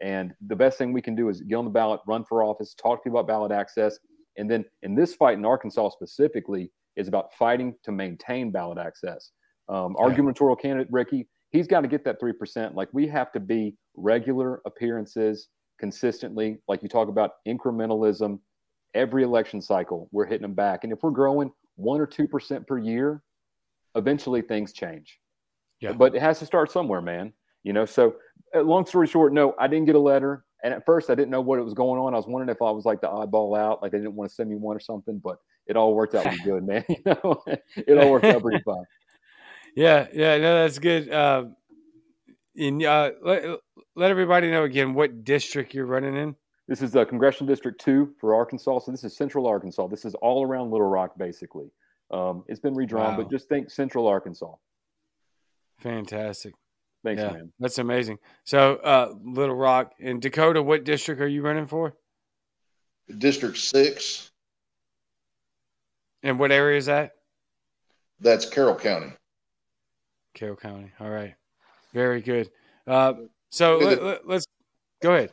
[0.00, 2.74] And the best thing we can do is get on the ballot, run for office,
[2.74, 3.98] talk to people about ballot access.
[4.36, 9.30] And then in this fight in Arkansas specifically is about fighting to maintain ballot access.
[9.68, 12.74] Um, our gubernatorial candidate, Ricky, he's got to get that 3%.
[12.74, 15.48] Like we have to be regular appearances
[15.80, 18.38] consistently, like you talk about incrementalism.
[18.94, 20.84] Every election cycle, we're hitting them back.
[20.84, 23.22] And if we're growing one or 2% per year,
[23.94, 25.18] eventually things change.
[25.80, 25.92] Yeah.
[25.92, 27.32] But it has to start somewhere, man.
[27.62, 28.16] You know, so
[28.54, 30.44] uh, long story short, no, I didn't get a letter.
[30.62, 32.14] And at first, I didn't know what it was going on.
[32.14, 34.34] I was wondering if I was like the oddball out, like they didn't want to
[34.34, 35.18] send me one or something.
[35.18, 36.84] But it all worked out pretty good, man.
[36.88, 37.42] You know,
[37.76, 38.84] it all worked out pretty fine.
[39.76, 41.08] Yeah, yeah, no, that's good.
[41.12, 41.44] Uh,
[42.56, 43.10] in uh,
[44.00, 46.34] let, let everybody know again what district you're running in.
[46.66, 48.80] This is the uh, Congressional District Two for Arkansas.
[48.80, 49.88] So this is Central Arkansas.
[49.88, 51.70] This is all around Little Rock, basically.
[52.10, 53.16] Um, it's been redrawn, wow.
[53.16, 54.52] but just think Central Arkansas.
[55.80, 56.54] Fantastic.
[57.02, 57.52] Thanks, yeah, man.
[57.58, 58.18] That's amazing.
[58.44, 61.94] So, uh, Little Rock in Dakota, what district are you running for?
[63.18, 64.30] District six.
[66.22, 67.12] And what area is that?
[68.20, 69.12] That's Carroll County.
[70.34, 70.92] Carroll County.
[71.00, 71.34] All right.
[71.94, 72.50] Very good.
[72.86, 73.14] Uh,
[73.50, 74.44] so let, let,
[75.02, 75.32] go ahead.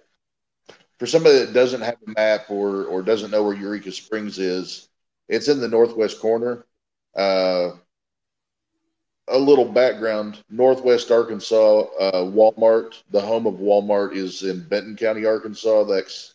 [0.99, 4.89] For somebody that doesn't have a map or or doesn't know where Eureka Springs is,
[5.29, 6.65] it's in the northwest corner.
[7.15, 7.71] Uh,
[9.27, 15.25] a little background: Northwest Arkansas, uh, Walmart, the home of Walmart, is in Benton County,
[15.25, 15.83] Arkansas.
[15.83, 16.33] That's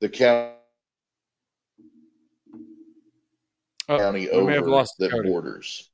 [0.00, 0.56] the county.
[3.88, 4.52] Oh, county over
[4.98, 5.90] that borders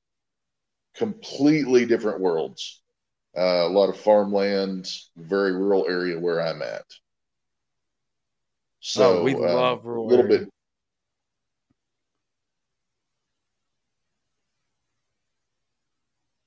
[0.99, 2.83] completely different worlds.
[3.39, 6.85] Uh, a lot of farmland, very rural area where I'm at.
[8.81, 10.07] So oh, we uh, love rural.
[10.07, 10.39] A little area.
[10.41, 10.49] bit.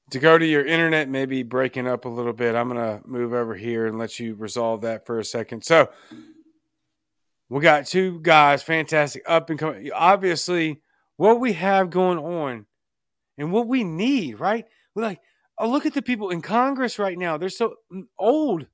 [0.10, 2.56] to your internet maybe breaking up a little bit.
[2.56, 5.64] I'm going to move over here and let you resolve that for a second.
[5.64, 5.90] So,
[7.48, 9.90] we got two guys, fantastic, up and coming.
[9.94, 10.82] Obviously,
[11.16, 12.66] what we have going on
[13.38, 14.66] and what we need, right?
[14.96, 15.22] We're like,
[15.62, 17.38] oh, look at the people in Congress right now.
[17.38, 17.76] They're so
[18.18, 18.66] old.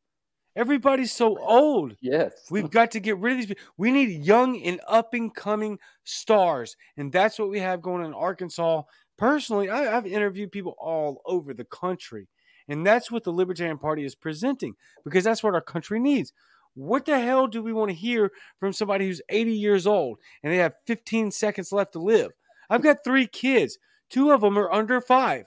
[0.56, 1.96] Everybody's so old.
[2.02, 2.34] Yes.
[2.50, 3.64] We've got to get rid of these people.
[3.78, 6.76] We need young and up and coming stars.
[6.98, 8.82] And that's what we have going on in Arkansas.
[9.18, 12.28] Personally, I, have interviewed people all over the country.
[12.68, 16.34] And that's what the Libertarian Party is presenting because that's what our country needs.
[16.74, 20.52] What the hell do we want to hear from somebody who's 80 years old and
[20.52, 22.32] they have 15 seconds left to live?
[22.70, 23.78] I've got three kids.
[24.10, 25.46] Two of them are under five.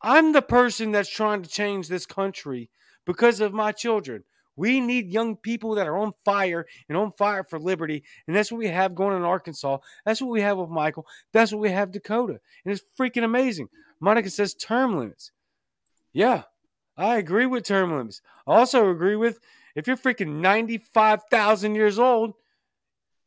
[0.00, 2.70] I'm the person that's trying to change this country
[3.04, 4.24] because of my children.
[4.58, 8.02] We need young people that are on fire and on fire for liberty.
[8.26, 9.78] And that's what we have going in Arkansas.
[10.04, 11.06] That's what we have with Michael.
[11.32, 12.40] That's what we have Dakota.
[12.64, 13.68] And it's freaking amazing.
[14.00, 15.30] Monica says term limits.
[16.12, 16.42] Yeah,
[16.96, 18.20] I agree with term limits.
[18.48, 19.38] I also agree with
[19.76, 22.34] if you're freaking 95,000 years old,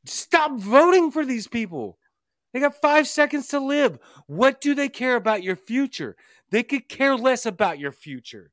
[0.06, 1.98] stop voting for these people.
[2.54, 3.98] They got five seconds to live.
[4.28, 6.16] What do they care about your future?
[6.50, 8.52] They could care less about your future.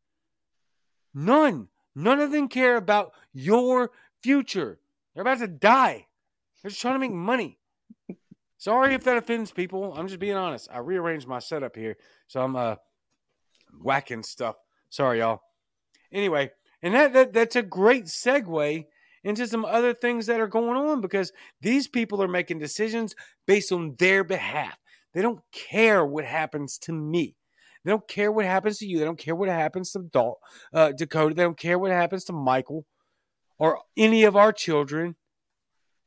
[1.12, 1.68] None.
[1.94, 3.90] None of them care about your
[4.22, 4.78] future.
[5.14, 6.06] They're about to die.
[6.62, 7.58] They're just trying to make money.
[8.58, 9.94] Sorry if that offends people.
[9.94, 10.68] I'm just being honest.
[10.72, 11.96] I rearranged my setup here,
[12.26, 12.76] so I'm uh
[13.80, 14.56] whacking stuff.
[14.90, 15.42] Sorry, y'all.
[16.12, 16.50] Anyway,
[16.82, 18.86] and that, that that's a great segue
[19.24, 23.14] into some other things that are going on because these people are making decisions
[23.46, 24.76] based on their behalf.
[25.14, 27.34] They don't care what happens to me.
[27.84, 28.98] They don't care what happens to you.
[28.98, 30.38] They don't care what happens to Dal-
[30.72, 31.34] uh, Dakota.
[31.34, 32.84] They don't care what happens to Michael
[33.58, 35.16] or any of our children.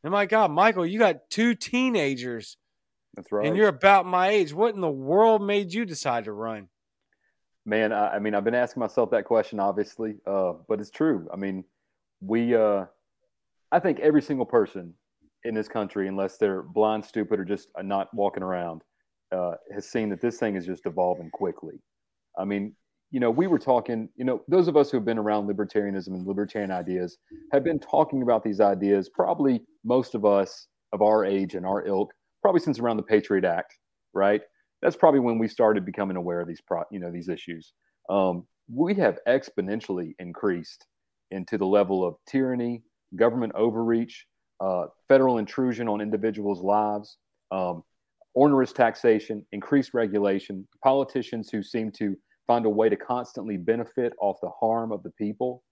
[0.04, 2.58] And my God, Michael, you got two teenagers.
[3.16, 3.48] That's right.
[3.48, 4.54] And you're about my age.
[4.54, 6.70] What in the world made you decide to run?
[7.66, 11.28] Man, I, I mean, I've been asking myself that question, obviously, uh, but it's true.
[11.32, 11.64] I mean,
[12.22, 12.86] we, uh,
[13.72, 14.94] I think every single person
[15.44, 18.84] in this country, unless they're blind, stupid, or just not walking around,
[19.32, 21.82] uh, has seen that this thing is just evolving quickly.
[22.38, 22.76] I mean,
[23.12, 26.08] you know, we were talking, you know, those of us who have been around libertarianism
[26.08, 27.18] and libertarian ideas
[27.52, 31.86] have been talking about these ideas, probably most of us of our age and our
[31.86, 33.78] ilk, probably since around the Patriot Act,
[34.14, 34.42] right?
[34.82, 37.74] That's probably when we started becoming aware of these, pro, you know, these issues.
[38.10, 40.86] Um, we have exponentially increased
[41.32, 42.84] into the level of tyranny,
[43.16, 44.26] government overreach,
[44.60, 47.18] uh, federal intrusion on individuals' lives,
[47.52, 47.84] um,
[48.36, 52.16] onerous taxation, increased regulation, politicians who seem to
[52.48, 55.64] find a way to constantly benefit off the harm of the people.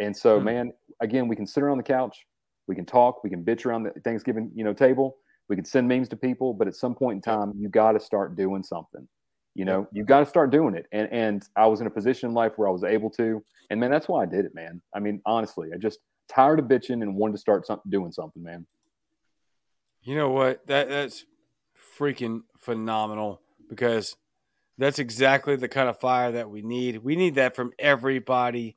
[0.00, 2.26] And so, hmm man, again, we can sit around the couch,
[2.66, 5.16] we can talk, we can bitch around the Thanksgiving, you know, table,
[5.48, 8.00] We can send memes to people, but at some point in time, you got to
[8.00, 9.08] start doing something.
[9.54, 10.86] You know, you got to start doing it.
[10.92, 13.80] And and I was in a position in life where I was able to, and
[13.80, 14.80] man, that's why I did it, man.
[14.94, 18.42] I mean, honestly, I just tired of bitching and wanted to start something, doing something,
[18.42, 18.66] man.
[20.02, 20.66] You know what?
[20.66, 21.24] That that's
[21.98, 24.16] freaking phenomenal because
[24.78, 26.98] that's exactly the kind of fire that we need.
[26.98, 28.76] We need that from everybody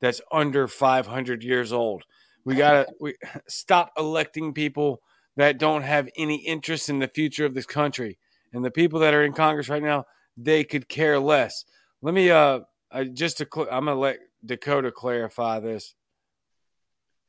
[0.00, 2.04] that's under 500 years old.
[2.44, 3.14] We got to we
[3.46, 5.00] stop electing people
[5.36, 8.18] that don't have any interest in the future of this country.
[8.52, 10.04] And the people that are in Congress right now,
[10.36, 11.64] they could care less.
[12.00, 12.60] Let me uh
[12.92, 15.94] I, just to cl- I'm going to let Dakota clarify this.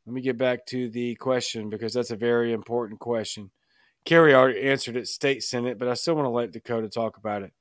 [0.05, 3.51] Let me get back to the question because that's a very important question.
[4.05, 7.43] Kerry already answered it, state senate, but I still want to let Dakota talk about
[7.43, 7.53] it.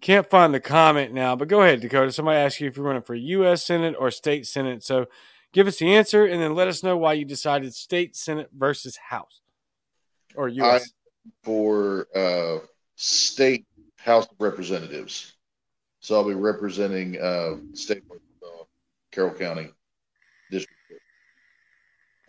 [0.00, 2.12] Can't find the comment now, but go ahead, Dakota.
[2.12, 3.66] Somebody asked you if you're running for U.S.
[3.66, 4.84] Senate or state Senate.
[4.84, 5.06] So
[5.52, 8.96] give us the answer and then let us know why you decided state Senate versus
[8.96, 9.40] House
[10.36, 10.84] or U.S.
[10.84, 13.66] I, for uh, state
[13.98, 15.34] House of Representatives.
[15.98, 18.02] So I'll be representing uh, state
[19.12, 19.70] Carroll County.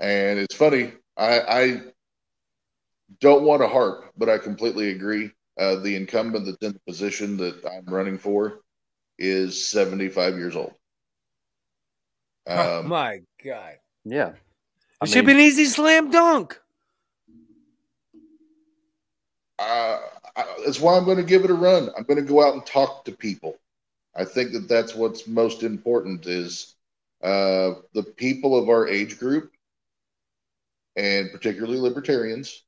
[0.02, 1.82] And it's funny, I, I
[3.20, 5.32] don't want to harp, but I completely agree.
[5.60, 8.62] Uh, the incumbent that's in the position that I'm running for
[9.20, 10.74] is 75 years old.
[12.48, 13.76] Um, oh my God.
[14.04, 14.34] Yeah.
[15.04, 16.60] It should be an easy slam dunk.
[19.60, 20.00] Uh,
[20.36, 21.90] I, that's why I'm going to give it a run.
[21.96, 23.58] I'm going to go out and talk to people.
[24.16, 26.76] I think that that's what's most important is
[27.24, 29.52] uh, the people of our age group,
[30.96, 32.64] and particularly libertarians,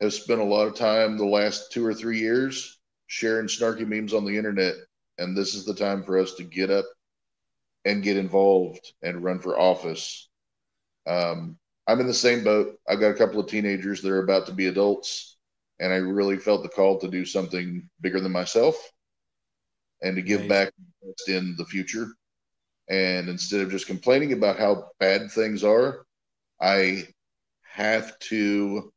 [0.00, 4.12] have spent a lot of time the last two or three years sharing snarky memes
[4.12, 4.74] on the internet.
[5.18, 6.84] And this is the time for us to get up
[7.84, 10.28] and get involved and run for office.
[11.06, 12.78] Um, I'm in the same boat.
[12.88, 15.36] I've got a couple of teenagers that are about to be adults,
[15.78, 18.76] and I really felt the call to do something bigger than myself
[20.02, 20.48] and to give nice.
[20.48, 20.72] back
[21.28, 22.08] in the future.
[22.88, 26.04] And instead of just complaining about how bad things are,
[26.60, 27.06] I
[27.76, 28.90] have to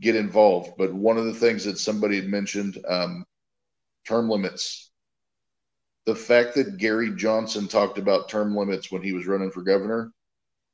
[0.00, 0.74] get involved.
[0.78, 3.24] But one of the things that somebody had mentioned, um,
[4.06, 4.92] term limits.
[6.06, 10.12] The fact that Gary Johnson talked about term limits when he was running for governor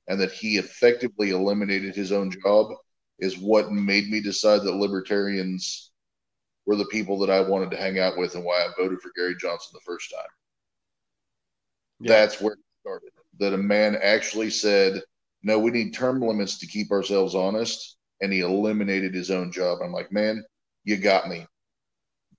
[0.08, 2.72] and that he effectively eliminated his own job
[3.18, 5.90] is what made me decide that libertarians
[6.66, 9.10] were the people that I wanted to hang out with and why I voted for
[9.16, 10.28] Gary Johnson the first time.
[12.00, 12.08] Yeah.
[12.08, 13.10] That's where it started.
[13.38, 15.02] That a man actually said,
[15.44, 19.78] no, we need term limits to keep ourselves honest and he eliminated his own job.
[19.82, 20.42] I'm like, man,
[20.84, 21.46] you got me.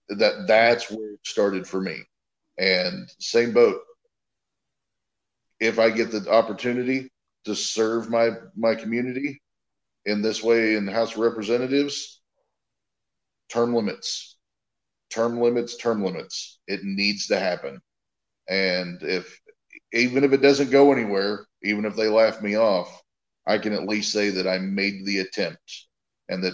[0.10, 2.04] That that's where it started for me.
[2.58, 3.82] And same boat.
[5.60, 7.12] If I get the opportunity
[7.46, 9.42] to serve my my community
[10.06, 12.22] in this way in the House of Representatives,
[13.50, 14.38] term limits,
[15.10, 16.60] term limits, term limits.
[16.68, 17.80] It needs to happen.
[18.50, 19.40] And if
[19.96, 23.02] even if it doesn't go anywhere, even if they laugh me off,
[23.48, 25.88] I can at least say that I made the attempt
[26.30, 26.54] and that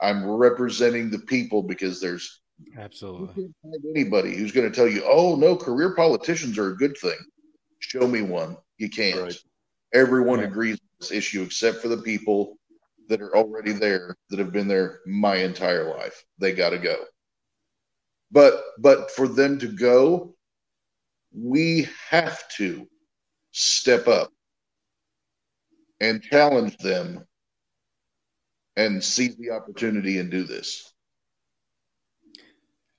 [0.00, 2.40] I'm representing the people because there's
[2.76, 3.50] absolutely
[3.94, 7.18] anybody who's going to tell you, oh, no, career politicians are a good thing.
[7.80, 8.56] Show me one.
[8.78, 9.20] You can't.
[9.20, 9.36] Right.
[9.92, 10.48] Everyone right.
[10.48, 12.58] agrees on this issue except for the people
[13.08, 16.24] that are already there that have been there my entire life.
[16.38, 16.96] They got to go.
[18.30, 20.34] But but for them to go,
[21.32, 22.88] we have to
[23.52, 24.32] step up
[26.00, 27.24] and challenge them
[28.76, 30.92] and seize the opportunity and do this.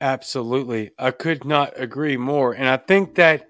[0.02, 0.92] Absolutely.
[0.98, 2.54] I could not agree more.
[2.54, 3.50] And I think that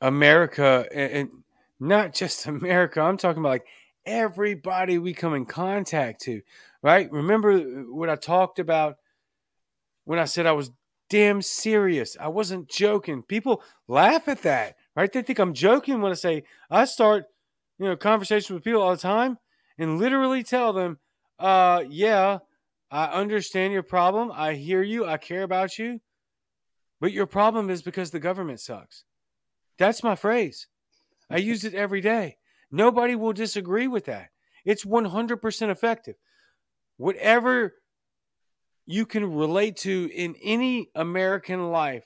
[0.00, 1.30] America, and
[1.78, 3.66] not just America, I'm talking about like
[4.06, 6.42] everybody we come in contact to,
[6.82, 7.10] right?
[7.10, 8.96] Remember what I talked about
[10.04, 10.70] when I said I was
[11.10, 12.16] damn serious?
[12.18, 13.22] I wasn't joking.
[13.22, 15.12] People laugh at that, right?
[15.12, 17.24] They think I'm joking when I say I start
[17.78, 19.36] you know, conversations with people all the time
[19.78, 20.98] and literally tell them,
[21.38, 22.38] uh, yeah,
[22.90, 24.30] I understand your problem.
[24.32, 25.06] I hear you.
[25.06, 26.00] I care about you.
[27.00, 29.04] But your problem is because the government sucks.
[29.78, 30.66] That's my phrase.
[31.30, 32.36] I use it every day.
[32.70, 34.28] Nobody will disagree with that.
[34.64, 36.16] It's 100% effective.
[36.98, 37.74] Whatever
[38.90, 42.04] you can relate to in any American life,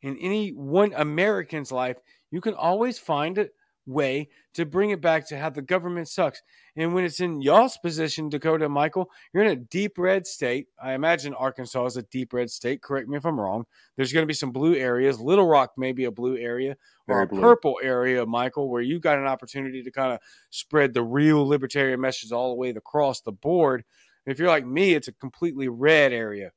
[0.00, 1.98] in any one American's life,
[2.30, 3.48] you can always find a
[3.86, 6.40] way to bring it back to how the government sucks.
[6.76, 10.68] And when it's in y'all's position, Dakota and Michael, you're in a deep red state.
[10.82, 12.80] I imagine Arkansas is a deep red state.
[12.80, 13.66] Correct me if I'm wrong.
[13.96, 15.20] There's going to be some blue areas.
[15.20, 17.40] Little Rock may be a blue area or Very a blue.
[17.40, 22.00] purple area, Michael, where you got an opportunity to kind of spread the real libertarian
[22.00, 23.84] message all the way across the board.
[24.26, 26.50] If you're like me, it's a completely red area.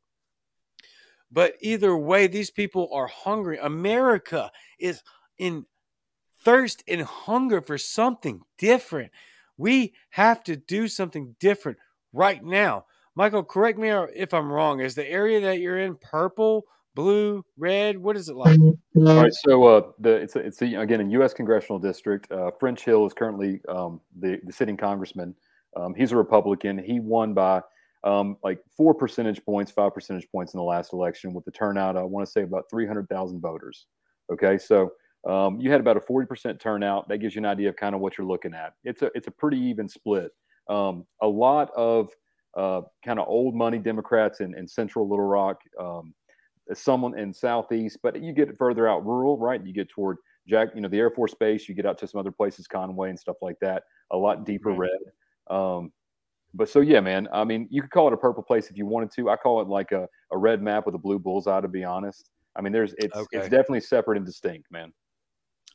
[1.31, 3.57] But either way, these people are hungry.
[3.61, 5.03] America is
[5.37, 5.65] in
[6.41, 9.11] thirst and hunger for something different.
[9.57, 11.77] We have to do something different
[12.13, 12.85] right now.
[13.15, 14.79] Michael, correct me if I'm wrong.
[14.79, 17.97] Is the area that you're in purple, blue, red?
[17.97, 18.59] What is it like?
[18.59, 21.33] All right, so uh, the it's a, it's a, again a U.S.
[21.33, 22.31] congressional district.
[22.31, 25.35] Uh, French Hill is currently um, the the sitting congressman.
[25.77, 26.77] Um, he's a Republican.
[26.77, 27.61] He won by
[28.03, 31.95] um, like four percentage points, five percentage points in the last election with the turnout.
[31.97, 33.85] I want to say about three hundred thousand voters.
[34.31, 34.91] Okay, so
[35.27, 37.07] um, you had about a forty percent turnout.
[37.09, 38.73] That gives you an idea of kind of what you're looking at.
[38.83, 40.31] It's a it's a pretty even split.
[40.69, 42.09] Um, a lot of
[42.55, 45.61] uh, kind of old money Democrats in, in Central Little Rock.
[45.79, 46.13] Um,
[46.73, 49.65] someone in southeast, but you get further out rural, right?
[49.65, 50.17] You get toward
[50.47, 51.69] Jack, you know, the Air Force Base.
[51.69, 53.83] You get out to some other places, Conway and stuff like that.
[54.11, 54.89] A lot deeper Right.
[54.91, 55.13] red.
[55.49, 55.91] Um,
[56.53, 57.27] but so yeah, man.
[57.31, 59.29] I mean, you could call it a purple place if you wanted to.
[59.29, 61.61] I call it like a, a red map with a blue bullseye.
[61.61, 63.37] To be honest, I mean, there's it's Okay.
[63.37, 64.93] it's definitely separate and distinct, man.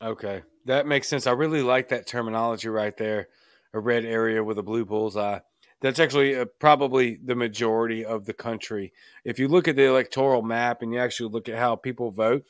[0.01, 1.27] Okay, that makes sense.
[1.27, 3.29] I really like that terminology right there.
[3.73, 5.39] A red area with a blue bullseye.
[5.81, 8.93] That's actually uh, probably the majority of the country.
[9.25, 12.43] If you look at the electoral map and you actually look at how people vote,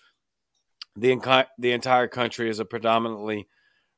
[0.96, 3.48] the the entire country is a predominantly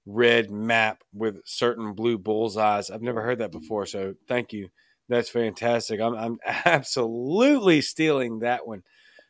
[0.05, 2.91] red map with certain blue bullseyes.
[2.91, 4.69] I've never heard that before, so thank you.
[5.09, 5.99] That's fantastic.
[5.99, 8.83] I'm, I'm absolutely stealing that one.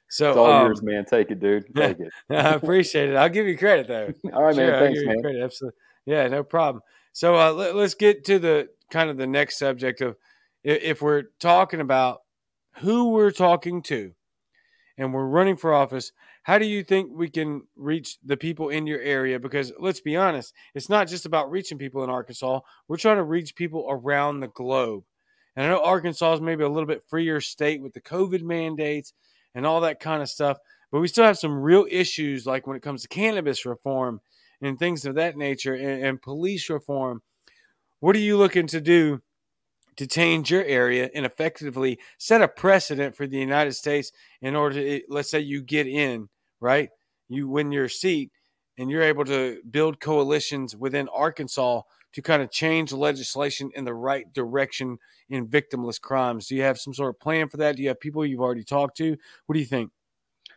[0.09, 1.05] So It's all um, yours, man.
[1.05, 1.65] Take it, dude.
[1.75, 2.11] Take it.
[2.29, 3.15] I appreciate it.
[3.15, 4.13] I'll give you credit though.
[4.33, 4.79] All right, Sure, man.
[4.79, 5.21] Thanks, man.
[5.21, 5.43] credit.
[5.43, 5.77] Absolutely.
[6.05, 6.83] Yeah, no problem.
[7.11, 10.15] So uh, let, us get to the kind of the next subject of
[10.63, 12.19] if we're talking about
[12.77, 14.11] who we're talking to
[14.97, 16.11] and we're running for office,
[16.45, 19.39] how do you think we can reach the people in your area?
[19.39, 22.59] Because let's be honest, it's not just about reaching people in Arkansas.
[22.87, 25.05] We're trying to reach people around the globe.
[25.55, 29.11] And I know Arkansas is maybe a little bit freer state with the COVID mandates
[29.55, 30.59] and all that kind of stuff,
[30.91, 34.21] but we still have some real issues like when it comes to cannabis reform
[34.61, 37.23] and things of that nature and, and police reform.
[38.01, 39.23] What are you looking to do
[39.95, 44.75] to change your area and effectively set a precedent for the United States in order
[44.75, 46.29] to, let's say you get in,
[46.59, 46.89] right?
[47.27, 48.31] You win your seat
[48.77, 51.81] and you're able to build coalitions within Arkansas
[52.13, 54.97] to kind of change legislation in the right direction
[55.29, 56.47] in victimless crimes.
[56.47, 57.75] Do you have some sort of plan for that?
[57.75, 59.17] Do you have people you've already talked to?
[59.45, 59.91] What do you think?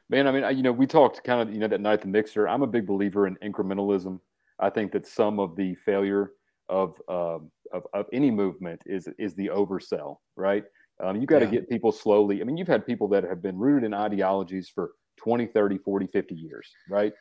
[0.08, 2.08] Man, I mean, I- you know, we talked kind of, you know, that night the
[2.08, 2.48] mixer.
[2.48, 4.20] I'm a big believer in incrementalism.
[4.58, 6.32] I think that some of the failure
[6.68, 10.64] of um, of, of any movement is is the oversell, right?
[11.00, 11.46] Um, you got to Yeah.
[11.46, 12.40] get people slowly.
[12.40, 16.06] I mean, you've had people that have been rooted in ideologies for 20, 30, 40,
[16.12, 17.12] 50 years, right?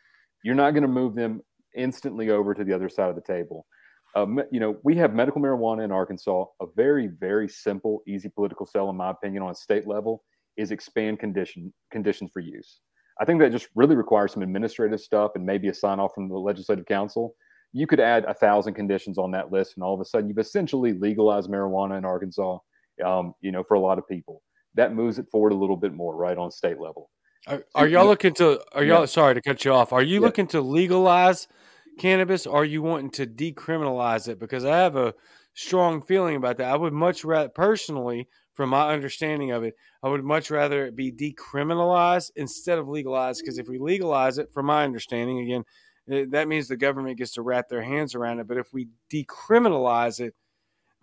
[0.43, 1.41] You're not going to move them
[1.75, 3.65] instantly over to the other side of the table.
[4.15, 6.45] Um, you know, we have medical marijuana in Arkansas.
[6.61, 10.23] A very, very simple, easy political sell, in my opinion, on a state level
[10.57, 12.79] is expand condition conditions for use.
[13.19, 16.29] I think that just really requires some administrative stuff and maybe a sign off from
[16.29, 17.35] the legislative council.
[17.73, 20.37] You could add a thousand conditions on that list, and all of a sudden, you've
[20.39, 22.57] essentially legalized marijuana in Arkansas.
[23.05, 24.41] Um, you know, for a lot of people,
[24.73, 27.11] that moves it forward a little bit more, right, on state level.
[27.45, 28.63] Are, are y'all looking to?
[28.73, 29.05] Are y'all Yeah.
[29.05, 29.93] sorry to cut you off?
[29.93, 30.25] Are you Yeah.
[30.25, 31.47] looking to legalize
[31.97, 32.45] cannabis?
[32.47, 34.39] Or are you wanting to decriminalize it?
[34.39, 35.13] Because I have a
[35.53, 36.71] strong feeling about that.
[36.71, 40.95] I would much rather, personally, from my understanding of it, I would much rather it
[40.95, 43.41] be decriminalized instead of legalized.
[43.43, 45.63] Because if we legalize it, from my understanding, again,
[46.09, 48.47] eh, that means the government gets to wrap their hands around it.
[48.47, 50.35] But if we decriminalize it,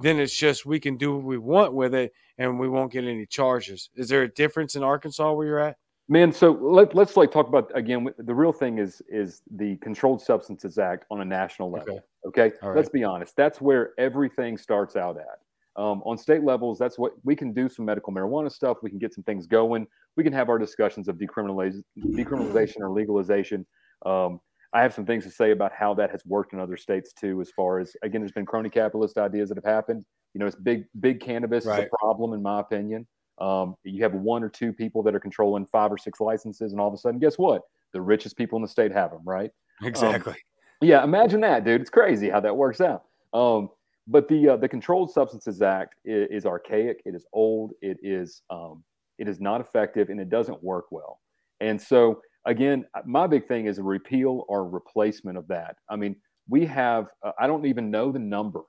[0.01, 3.05] then it's just we can do what we want with it, and we won't get
[3.05, 3.91] any charges.
[3.95, 5.76] Is there a difference in Arkansas where you're at?
[6.09, 8.07] Man, so let, let's like talk about again.
[8.19, 12.01] The real thing is is the Controlled Substances Act on a national level.
[12.27, 12.77] Okay, All right.
[12.77, 13.35] let's be honest.
[13.37, 15.83] That's where everything starts out at.
[15.83, 18.79] Um, on state levels, that's what we can do some medical marijuana stuff.
[18.83, 19.87] We can get some things going.
[20.17, 23.67] We can have our discussions of decriminalization, decriminalization or legalization.
[24.07, 24.41] Um,
[24.75, 27.41] I have some things to say about how that has worked in other states too.
[27.41, 30.05] As far as again, there's been crony capitalist ideas that have happened.
[30.35, 31.81] You know, it's big big cannabis Right.
[31.81, 33.07] is a problem in my opinion.
[33.39, 36.80] Um, you have one or two people that are controlling five or six licenses, and
[36.80, 37.62] all of a sudden, guess what?
[37.93, 39.51] The richest people in the state have them, right?
[39.82, 40.37] Exactly.
[40.80, 41.80] Yeah, imagine that, dude.
[41.80, 43.05] It's crazy how that works out.
[43.32, 43.70] Um,
[44.07, 47.01] but the uh, the Controlled Substances Act is, is archaic.
[47.05, 47.72] It is old.
[47.80, 48.85] It is um,
[49.18, 51.20] it is not effective, and it doesn't work well.
[51.61, 55.76] And so, again, my big thing is a repeal or replacement of that.
[55.89, 56.16] I mean,
[56.49, 58.62] we have uh, I don't even know the number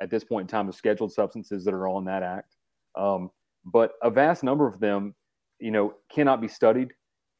[0.00, 2.56] at this point in time of scheduled substances that are on that act,
[2.96, 3.30] um,
[3.64, 5.14] but a vast number of them,
[5.58, 6.92] you know, cannot be studied,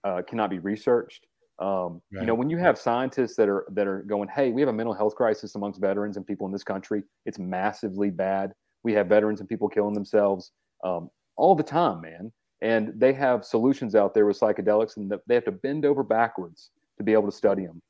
[0.05, 1.27] uh, cannot be researched.
[1.59, 2.23] Um, right.
[2.23, 4.73] You know, when you have scientists that are that are going, "Hey, we have a
[4.73, 7.03] mental health crisis amongst veterans and people in this country.
[7.27, 8.53] It's massively bad.
[8.83, 10.53] We have veterans and people killing themselves
[10.85, 15.35] um, all the time, man." And they have solutions out there with psychedelics, and they
[15.35, 17.83] have to bend over backwards to be able to study them.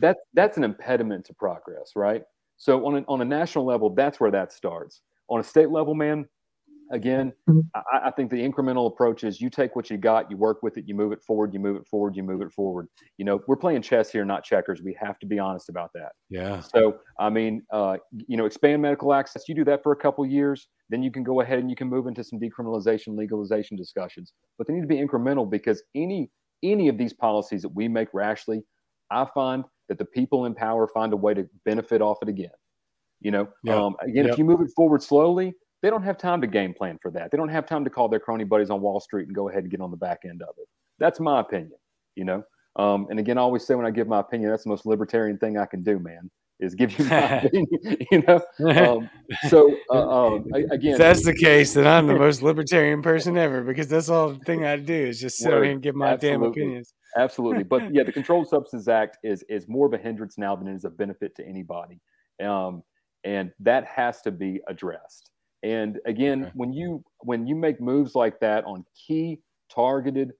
[0.00, 2.22] That that's an impediment to progress, right?
[2.56, 5.00] So on a, on a national level, that's where that starts.
[5.28, 6.28] On a state level, man,
[6.90, 7.60] again, mm-hmm.
[7.74, 10.76] I, I, think the incremental approach is you take what you got, you work with
[10.76, 12.88] it, you move it forward, you move it forward, you move it forward.
[13.18, 14.82] You know, we're playing chess here, not checkers.
[14.82, 16.12] We have to be honest about that.
[16.28, 16.60] Yeah.
[16.60, 19.48] So, I mean, uh, you know, expand medical access.
[19.48, 21.88] You do that for a couple years, then you can go ahead and you can
[21.88, 24.32] move into some decriminalization, legalization discussions.
[24.58, 26.30] But they need to be incremental because any
[26.62, 28.62] any of these policies that we make rashly,
[29.10, 32.50] I find that the people in power find a way to benefit off it again.
[33.20, 33.76] You know, yep.
[33.76, 34.32] um, again, yep.
[34.32, 37.30] if you move it forward slowly, they don't have time to game plan for that.
[37.30, 39.64] They don't have time to call their crony buddies on Wall Street and go ahead
[39.64, 40.68] and get on the back end of it.
[40.98, 41.78] That's my opinion,
[42.14, 42.44] you know.
[42.76, 45.36] Um, and again, I always say when I give my opinion, that's the most libertarian
[45.38, 46.30] thing I can do, man,
[46.60, 47.66] is give you my opinion,
[48.10, 48.40] you know.
[48.70, 49.10] Um,
[49.48, 53.62] so uh, um, again, if that's the case, then I'm the most libertarian person ever
[53.62, 56.38] because that's all the thing I do is just sit here and give my absolutely,
[56.38, 56.94] damn opinions.
[57.16, 60.68] absolutely, but yeah, the Controlled Substances Act is is more of a hindrance now than
[60.68, 62.00] it is a benefit to anybody,
[62.42, 62.84] um,
[63.24, 65.31] and that has to be addressed.
[65.62, 66.52] And again, okay.
[66.54, 69.40] when you when you make moves like that on key
[69.72, 70.32] targeted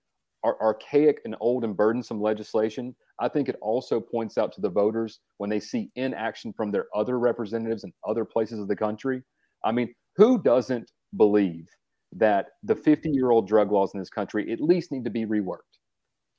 [0.43, 4.69] ar- archaic and old and burdensome legislation, I think it also points out to the
[4.69, 9.23] voters when they see inaction from their other representatives in other places of the country.
[9.65, 11.69] I mean, who doesn't believe
[12.15, 15.25] that the 50 year old drug laws in this country at least need to be
[15.25, 15.59] reworked?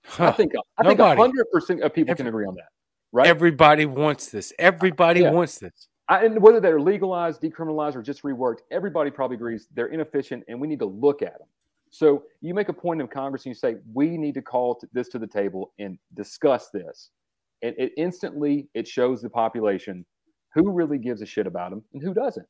[0.06, 0.28] Huh.
[0.28, 2.68] I think I think 100 percent of people Every, can agree on that.
[3.14, 3.28] Right?
[3.28, 4.52] Everybody wants this.
[4.60, 5.32] Everybody yeah.
[5.32, 5.88] wants this.
[6.10, 10.60] I, and whether they're legalized, decriminalized, or just reworked, everybody probably agrees they're inefficient, and
[10.60, 11.48] we need to look at them.
[11.92, 15.08] So you make a point in Congress and you say we need to call this
[15.10, 17.12] to the table and discuss this,
[17.62, 20.06] and it instantly it shows the population
[20.54, 22.48] who really gives a shit about them and who doesn't.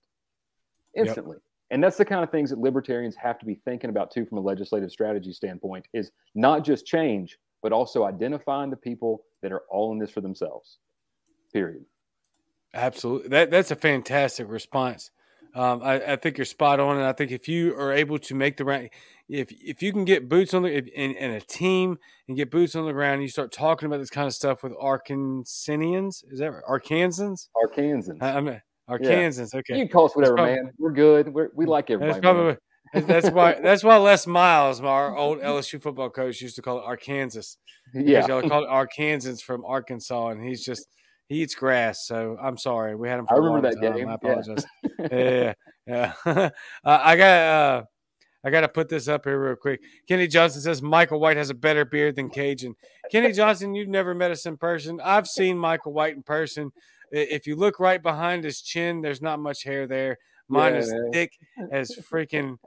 [0.95, 1.35] Instantly.
[1.35, 1.41] Yep.
[1.71, 4.37] And that's the kind of things that libertarians have to be thinking about too from
[4.37, 9.63] a legislative strategy standpoint is not just change, but also identifying the people that are
[9.69, 10.77] all in this for themselves.
[11.51, 11.85] Period.
[12.74, 13.30] Absolutely.
[13.30, 15.11] That that's a fantastic response.
[15.55, 18.34] Um, I, I, think you're spot on, and I think if you are able to
[18.34, 18.91] make the right,
[19.30, 22.76] if if you can get boots on the in, in a team and get boots
[22.76, 26.24] on the ground, and you start talking about this kind of stuff with Arkansanians.
[26.32, 26.63] Is that right?
[26.67, 27.49] Arkansans?
[27.55, 28.17] Arkansans.
[28.19, 28.47] I, am
[28.89, 29.53] Arkansans.
[29.53, 29.59] Yeah.
[29.59, 29.78] Okay.
[29.78, 30.71] You can call us whatever, probably, man.
[30.80, 31.32] We're good.
[31.32, 32.19] We're, we like everybody.
[32.19, 32.57] That's, probably,
[32.93, 33.53] that's why.
[33.61, 37.57] That's why Les Miles, our old LSU football coach, used to call it Arkansas.
[37.93, 40.88] Yeah, y'all called it Arkansans from Arkansas, and he's just
[41.34, 42.05] he eats grass.
[42.05, 42.95] So I'm sorry.
[42.95, 43.27] We had him.
[43.29, 43.97] I remember that time.
[43.97, 44.07] game.
[44.09, 44.65] I apologize.
[45.11, 45.53] Yeah,
[45.86, 46.13] yeah.
[46.25, 46.49] yeah.
[46.86, 47.41] uh, I got.
[47.41, 47.84] Uh,
[48.45, 49.79] I got to put this up here real quick.
[50.05, 52.75] Kenny Johnson says Michael White has a better beard than Cajun.
[53.09, 54.99] Kenny Johnson, you've never met us in person.
[55.01, 56.73] I've seen Michael White in person.
[57.09, 60.17] If you look right behind his chin, there's not much hair there.
[60.49, 61.11] Mine yeah, is man.
[61.13, 61.31] thick
[61.71, 62.57] as freaking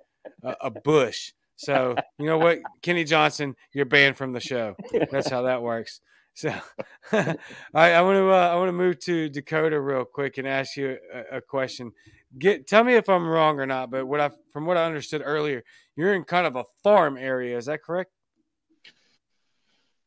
[0.43, 1.33] a, a bush.
[1.57, 4.77] So you know what, Kenny Johnson, you're banned from the show.
[5.11, 6.01] That's how that works.
[6.37, 6.55] So,
[7.13, 7.35] I,
[7.75, 10.99] I want to uh, I want to move to Dakota real quick and ask you
[11.13, 11.93] a, a, question.
[12.39, 15.23] Get tell me if I'm wrong or not, but what I from what I understood
[15.25, 15.65] earlier,
[15.97, 17.57] you're in kind of a farm area.
[17.57, 18.11] Is that correct?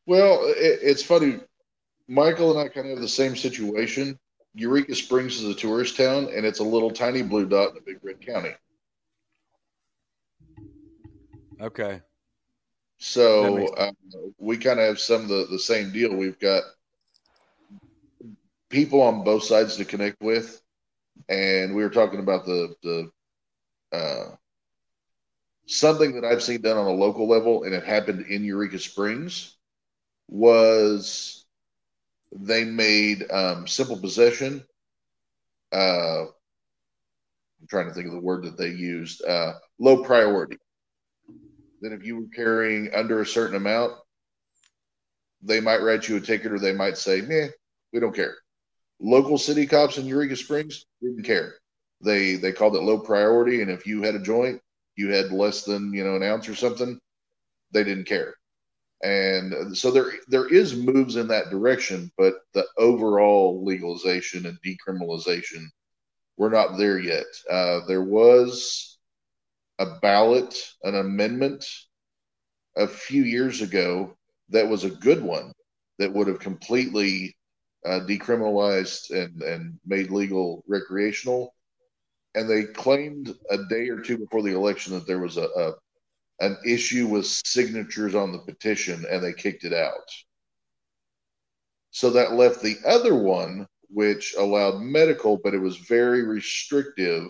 [0.06, 1.40] Well, it, it's funny.
[2.06, 4.16] Michael and I kind of have the same situation.
[4.54, 7.80] Eureka Springs is a tourist town, and it's a little tiny blue dot in a
[7.80, 8.52] big red county.
[11.60, 12.02] Okay.
[13.00, 13.92] So uh,
[14.38, 16.14] we kind of have some of the, the same deal.
[16.14, 16.62] We've got
[18.68, 20.60] people on both sides to connect with,
[21.28, 23.10] and we were talking about the the
[23.96, 24.34] uh,
[25.66, 29.56] something that I've seen done on a local level, and it happened in Eureka Springs.
[30.28, 31.46] Was
[32.32, 34.62] they made um, simple possession?
[35.72, 39.24] Uh, I'm trying to think of the word that they used.
[39.24, 40.58] Uh, low priority
[41.80, 43.94] then if you were carrying under a certain amount,
[45.42, 47.48] they might write you a ticket or they might say, "Meh,
[47.92, 48.36] we don't care."
[49.00, 51.54] Local city cops in Eureka Springs didn't care.
[52.02, 54.60] They they called it low priority, and if you had a joint,
[54.96, 56.98] you had less than you know an ounce or something,
[57.72, 58.34] they didn't care.
[59.02, 65.64] And so there there is moves in that direction, but the overall legalization and decriminalization,
[66.36, 67.26] we're not there yet.
[67.48, 68.89] Uh, there was
[69.80, 70.54] a ballot,
[70.84, 71.66] an amendment
[72.76, 74.16] a few years ago
[74.50, 75.52] that was a good one
[75.98, 77.34] that would have completely
[77.86, 81.54] uh, decriminalized and, and made legal recreational.
[82.34, 85.72] And they claimed a day or two before the election that there was a, a
[86.40, 90.08] an issue with signatures on the petition and they kicked it out.
[91.90, 97.28] So that left the other one, which allowed medical, but it was very restrictive.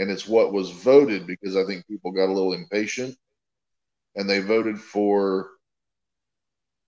[0.00, 3.14] And it's what was voted because I think people got a little impatient
[4.16, 5.50] and they voted for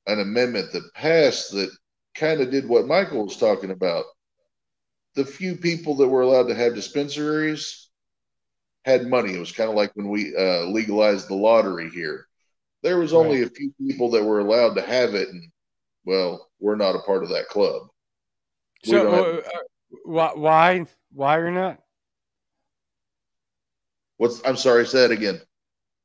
[0.07, 1.71] an amendment that passed that
[2.15, 4.07] kind of did what Michael was talking about.
[5.15, 7.91] The few people that were allowed to have dispensaries
[8.87, 9.35] had money.
[9.35, 12.27] It was kind of like when we uh, legalized the lottery here.
[12.83, 13.51] There was only right.
[13.51, 15.53] a few people that were allowed to have it, and
[16.07, 17.83] well, we're not a part of that club.
[18.85, 19.41] So, uh,
[20.17, 21.79] uh, why, why are not?
[24.23, 24.41] What's?
[24.45, 24.87] I'm sorry.
[24.87, 25.41] Say that again.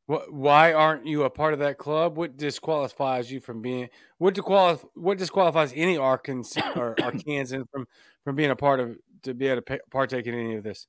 [0.08, 2.18] Why aren't you a part of that club?
[2.18, 3.90] What disqualifies you from being?
[4.18, 7.86] What disqualif- What disqualifies any Arkansas or Arkansan from
[8.24, 10.88] from being a part of to be able to pay, partake in any of this?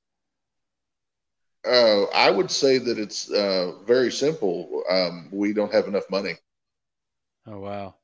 [1.67, 4.81] Uh, I would say that it's uh, very simple.
[4.89, 6.33] Um, we don't have enough money.
[7.45, 7.95] Oh wow!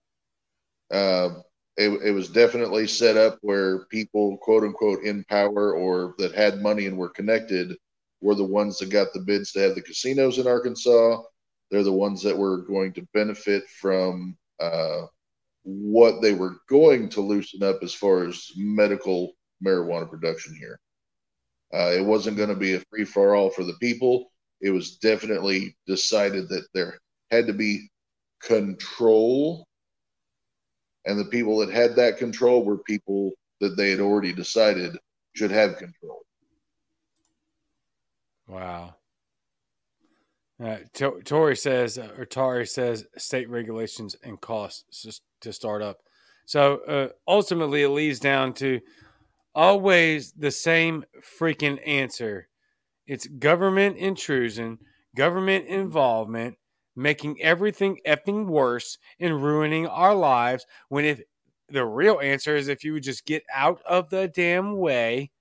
[0.92, 1.42] Uh,
[1.78, 6.62] it, it was definitely set up where people, quote unquote, in power or that had
[6.62, 7.76] money and were connected,
[8.26, 11.22] were the ones that got the bids to have the casinos in Arkansas.
[11.70, 15.04] They're the ones that were going to benefit from uh,
[15.62, 20.80] what they were going to loosen up as far as medical marijuana production here.
[21.72, 24.32] Uh, it wasn't going to be a free for all for the people.
[24.60, 26.98] It was definitely decided that there
[27.30, 27.90] had to be
[28.42, 29.68] control,
[31.06, 34.98] and the people that had that control were people that they had already decided
[35.36, 36.25] should have control.
[38.48, 38.96] Wow.
[40.64, 45.98] Uh, Tori says, uh, or Tari says, state regulations and costs to start up.
[46.46, 48.80] So uh, ultimately, it leads down to
[49.54, 51.04] always the same
[51.40, 52.48] freaking answer.
[53.08, 54.80] It's government intrusion,
[55.16, 56.58] government involvement,
[56.96, 60.66] making everything effing worse and ruining our lives.
[60.90, 61.22] When if
[61.70, 65.32] the real answer is if you would just get out of the damn way,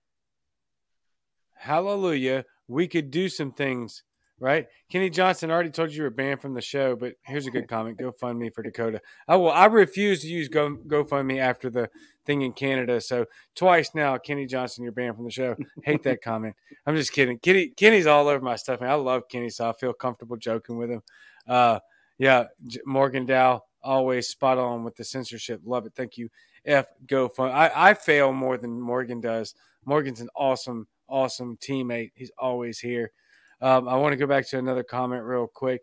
[1.55, 4.03] hallelujah, we could do some things
[4.41, 4.67] right?
[4.91, 7.69] Kenny Johnson already told you you were banned from the show, but here's a good
[7.69, 9.01] comment: Go fund me for Dakota.
[9.29, 9.51] I will.
[9.51, 11.89] I refuse to use Go GoFundMe after the
[12.27, 13.01] thing in Canada.
[13.01, 15.57] So twice now, Kenny Johnson, you're banned from the show.
[15.83, 16.55] Hate that comment.
[16.87, 17.39] I'm just kidding.
[17.39, 18.91] Kenny Kenny's all over my stuff, man.
[18.91, 21.03] I love Kenny, so I feel comfortable joking with him.
[21.47, 21.79] Uh,
[22.19, 22.45] yeah,
[22.87, 25.61] Morgan Dow always spot on with the censorship.
[25.65, 25.93] Love it.
[25.95, 26.29] Thank you.
[26.65, 27.53] F GoFund.
[27.53, 29.55] I, I fail more than Morgan does.
[29.85, 32.13] Morgan's an awesome, awesome teammate.
[32.15, 33.13] He's always here.
[33.61, 35.83] Um, I want to go back to another comment real quick.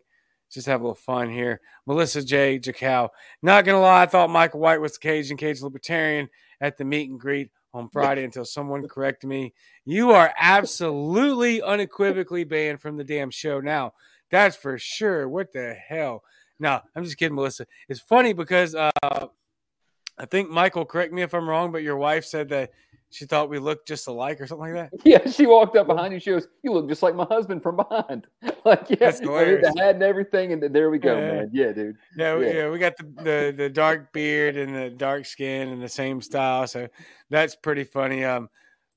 [0.50, 1.60] Just have a little fun here.
[1.86, 2.58] Melissa J.
[2.58, 3.08] Jacow.
[3.42, 6.28] Not going to lie, I thought Michael White was the Cajun Cajun Libertarian
[6.60, 9.54] at the meet and greet on Friday until someone corrected me.
[9.84, 13.94] You are absolutely unequivocally banned from the damn show now.
[14.30, 15.28] That's for sure.
[15.28, 16.22] What the hell?
[16.58, 17.66] No, I'm just kidding, Melissa.
[17.88, 22.24] It's funny because uh, I think Michael, correct me if I'm wrong, but your wife
[22.24, 22.70] said that
[23.12, 25.00] she thought we looked just alike or something like that.
[25.04, 26.18] Yeah, she walked up behind you.
[26.20, 28.26] She goes, "You look just like my husband from behind."
[28.64, 31.32] like, yeah, That's the hat and everything, and there we go, yeah.
[31.32, 31.50] man.
[31.52, 31.96] Yeah, dude.
[32.16, 35.82] Yeah, yeah, yeah, we got the, the the dark beard and the dark skin and
[35.82, 36.88] the same style, so
[37.30, 38.24] that's pretty funny.
[38.24, 38.48] Um,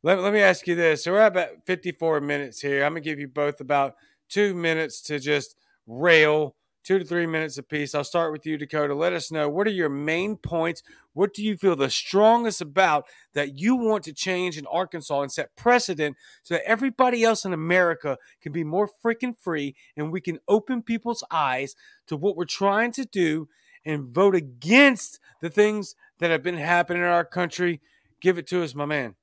[0.04, 2.84] let, let me ask you this: so we're at about 54 minutes here.
[2.86, 3.96] I'm gonna give you both about
[4.30, 5.58] two minutes to just
[5.88, 6.56] rail
[6.86, 7.96] two to three minutes apiece.
[7.96, 8.94] I'll start with you, Dakota.
[8.94, 10.84] Let us know what are your main points?
[11.14, 15.32] What do you feel the strongest about that you want to change in Arkansas and
[15.32, 20.22] set precedent so that everybody else in America can be more freaking free and we
[20.22, 21.76] can open people's eyes
[22.06, 23.50] to what we're trying to do
[23.84, 27.82] and vote against the things that have been happening in our country?
[28.22, 29.16] Give it to us, my man.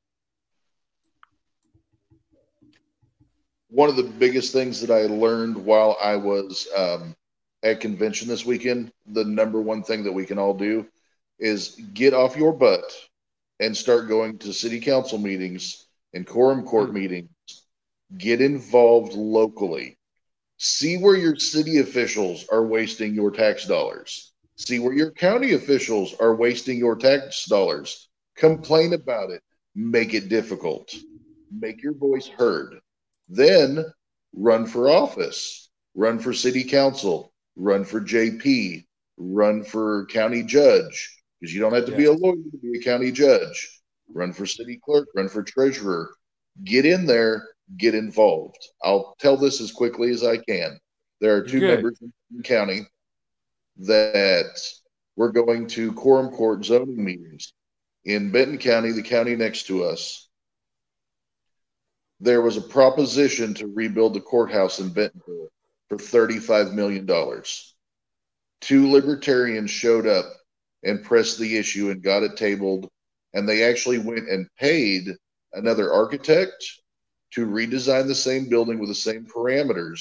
[3.70, 7.16] One of the biggest things that I learned while I was um,
[7.62, 10.86] at convention this weekend, the number one thing that we can all do
[11.38, 12.82] is get off your butt
[13.60, 16.98] and start going to city council meetings and quorum court mm-hmm.
[16.98, 17.28] meetings.
[18.16, 19.96] Get involved locally.
[20.58, 24.32] See where your city officials are wasting your tax dollars.
[24.56, 28.08] See where your county officials are wasting your tax dollars.
[28.36, 29.42] Complain about it.
[29.74, 30.94] Make it difficult.
[31.50, 32.78] Make your voice heard.
[33.28, 33.84] Then
[34.34, 35.70] run for office.
[35.94, 38.84] Run for city council run for JP,
[39.16, 42.82] run for county judge, because you don't have to be a lawyer to be a
[42.82, 43.80] county judge.
[44.12, 46.14] Run for city clerk, run for treasurer.
[46.64, 47.48] Get in there,
[47.78, 48.59] get involved.
[48.82, 50.78] I'll tell this as quickly as I can.
[51.20, 52.86] There are two members in the county
[53.78, 54.61] that
[55.16, 57.53] we're going to quorum court zoning meetings.
[58.05, 60.28] in Benton County, the county next to us,
[62.20, 65.48] there was a proposition to rebuild the courthouse in Bentonville
[65.99, 67.07] for $35 million.
[68.61, 70.24] Two libertarians showed up
[70.84, 72.88] and pressed the issue and got it tabled.
[73.34, 75.09] And they actually went and paid
[75.53, 76.64] another architect
[77.32, 80.01] to redesign the same building with the same parameters.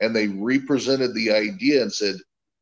[0.00, 2.16] And they represented the idea and said,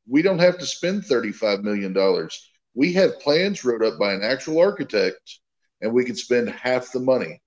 [0.09, 2.28] we don't have to spend $35 million.
[2.74, 5.38] We have plans wrote up by an actual architect,
[5.80, 7.40] and we could spend half the money.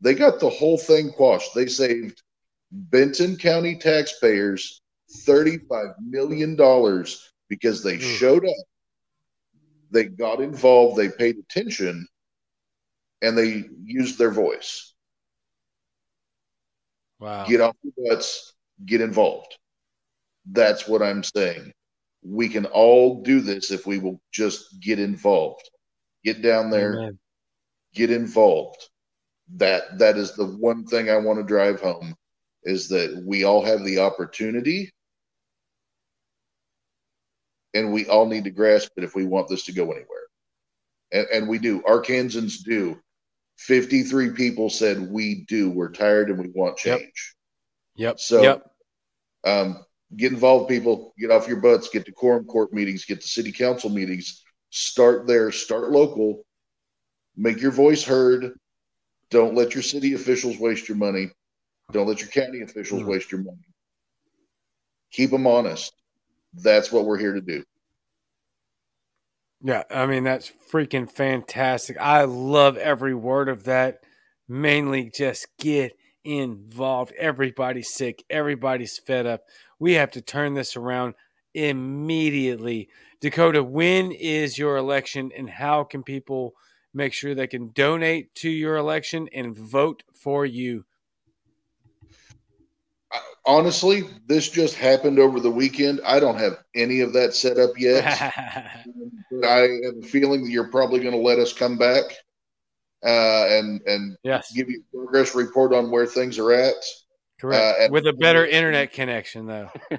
[0.00, 1.54] They got the whole thing quashed.
[1.54, 2.22] They saved
[2.72, 6.56] Benton County taxpayers $35 million
[7.48, 8.18] because they mm.
[8.18, 8.66] showed up,
[9.90, 12.06] they got involved, they paid attention,
[13.22, 14.94] and they used their voice.
[17.18, 17.44] Wow.
[17.46, 18.54] Get off your butts,
[18.86, 19.58] get involved.
[20.46, 21.72] That's what I'm saying.
[22.22, 25.68] We can all do this if we will just get involved.
[26.24, 27.18] Get down there, Amen.
[27.94, 28.88] get involved.
[29.56, 32.14] That that is the one thing I want to drive home
[32.64, 34.90] is that we all have the opportunity
[37.74, 40.06] and we all need to grasp it if we want this to go anywhere.
[41.12, 41.80] And, and we do.
[41.82, 42.98] Arkansans do.
[43.58, 45.70] 53 people said we do.
[45.70, 47.34] We're tired and we want change.
[47.94, 48.08] Yep.
[48.08, 48.20] yep.
[48.20, 48.62] So yep.
[49.44, 49.84] Um,
[50.16, 51.12] get involved, people.
[51.18, 51.88] Get off your butts.
[51.88, 53.04] Get to quorum court meetings.
[53.04, 54.42] Get to city council meetings.
[54.70, 55.52] Start there.
[55.52, 56.44] Start local.
[57.36, 58.52] Make your voice heard.
[59.30, 61.30] Don't let your city officials waste your money.
[61.92, 63.10] Don't let your county officials mm-hmm.
[63.10, 63.58] waste your money.
[65.12, 65.92] Keep them honest.
[66.54, 67.64] That's what we're here to do.
[69.62, 71.98] Yeah, I mean that's freaking fantastic.
[72.00, 74.00] I love every word of that.
[74.48, 75.92] Mainly just get
[76.24, 77.12] involved.
[77.18, 79.42] Everybody's sick, everybody's fed up.
[79.78, 81.14] We have to turn this around
[81.54, 82.88] immediately.
[83.20, 86.54] Dakota, when is your election and how can people
[86.94, 90.84] make sure they can donate to your election and vote for you?
[93.44, 96.00] Honestly, this just happened over the weekend.
[96.04, 98.04] I don't have any of that set up yet.
[99.30, 102.04] but I have a feeling that you're probably going to let us come back
[103.04, 104.52] uh, and and yes.
[104.52, 106.74] give you a progress report on where things are at.
[107.40, 107.80] Correct.
[107.80, 109.70] Uh, With a better internet connection, though.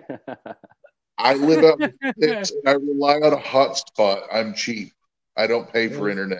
[1.18, 1.82] I live out
[2.22, 4.24] and I rely on a hotspot.
[4.32, 4.92] I'm cheap.
[5.38, 6.40] I don't pay for internet.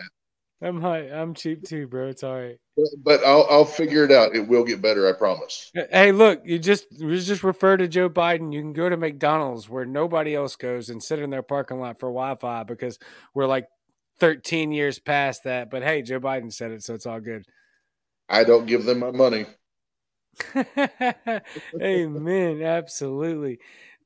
[0.60, 1.08] I'm high.
[1.08, 2.08] I'm cheap too, bro.
[2.08, 2.58] It's all right.
[3.04, 4.34] But I'll I'll figure it out.
[4.34, 5.08] It will get better.
[5.08, 5.70] I promise.
[5.74, 8.52] Hey, look, you just you just refer to Joe Biden.
[8.52, 11.98] You can go to McDonald's where nobody else goes and sit in their parking lot
[12.00, 12.98] for Wi-Fi because
[13.34, 13.68] we're like
[14.20, 15.70] 13 years past that.
[15.70, 17.44] But hey, Joe Biden said it, so it's all good.
[18.28, 19.44] I don't give them my money.
[21.82, 22.62] Amen.
[22.62, 23.58] Absolutely.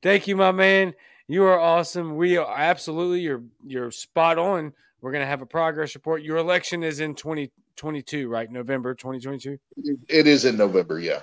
[0.03, 0.93] Thank you, my man.
[1.27, 2.15] You are awesome.
[2.15, 6.21] We are absolutely you're you're spot on we're going to have a progress report.
[6.23, 8.51] Your election is in 2022, right?
[8.51, 9.57] November 2022?
[10.07, 11.21] It is in November, yeah.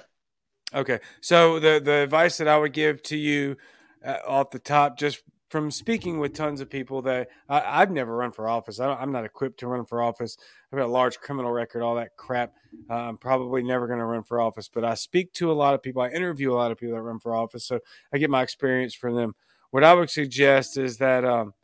[0.75, 0.99] Okay.
[1.21, 3.57] So the the advice that I would give to you
[4.05, 8.17] uh, off the top just from speaking with tons of people that I, have never
[8.17, 8.81] run for office.
[8.81, 10.37] I am not equipped to run for office.
[10.73, 12.55] I've got a large criminal record, all that crap.
[12.91, 15.75] Uh, I'm probably never going to run for office, but I speak to a lot
[15.75, 16.03] of people.
[16.03, 17.79] I interview a lot of people that run for office, so
[18.13, 19.37] I get my experience from them.
[19.71, 21.55] What I would suggest is that um,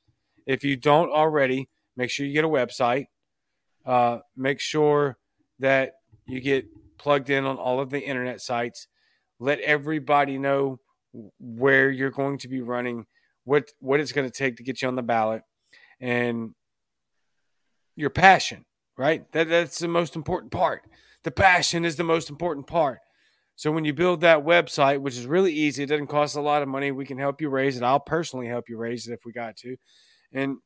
[0.47, 1.69] if you don't already,
[2.01, 3.09] Make sure you get a website.
[3.85, 5.19] Uh, make sure
[5.59, 5.97] that
[6.27, 6.65] you get
[6.97, 8.89] plugged in on all of the internet sites.
[9.39, 10.81] Let everybody know
[11.39, 13.05] where you're going to be running,
[13.45, 15.43] what what it's going to take to get you on the ballot,
[16.01, 16.55] and
[17.97, 18.65] your passion.
[18.97, 20.85] Right, that that's the most important part.
[21.23, 23.01] The passion is the most important part.
[23.57, 26.63] So when you build that website, which is really easy, it doesn't cost a lot
[26.63, 26.93] of money.
[26.93, 27.83] We can help you raise it.
[27.83, 29.77] I'll personally help you raise it if we got to.
[30.33, 30.57] And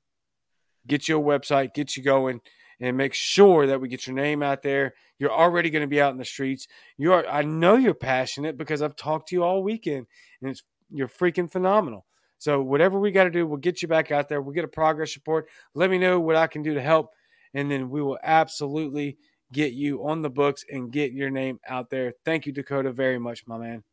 [0.87, 2.41] get you a website, get you going,
[2.80, 4.95] and make sure that we get your name out there.
[5.18, 6.66] You're already going to be out in the streets.
[6.97, 7.26] You are.
[7.26, 10.07] I know you're passionate because I've talked to you all weekend,
[10.41, 12.05] and it's you're freaking phenomenal.
[12.39, 14.43] So whatever we got to do, we'll get you back out there.
[14.43, 15.49] We'll get a progress report.
[15.74, 17.11] Let me know what I can do to help,
[17.55, 19.16] and then we will absolutely
[19.53, 22.12] get you on the books and get your name out there.
[22.24, 23.85] Thank you, Dakota, very much, my man.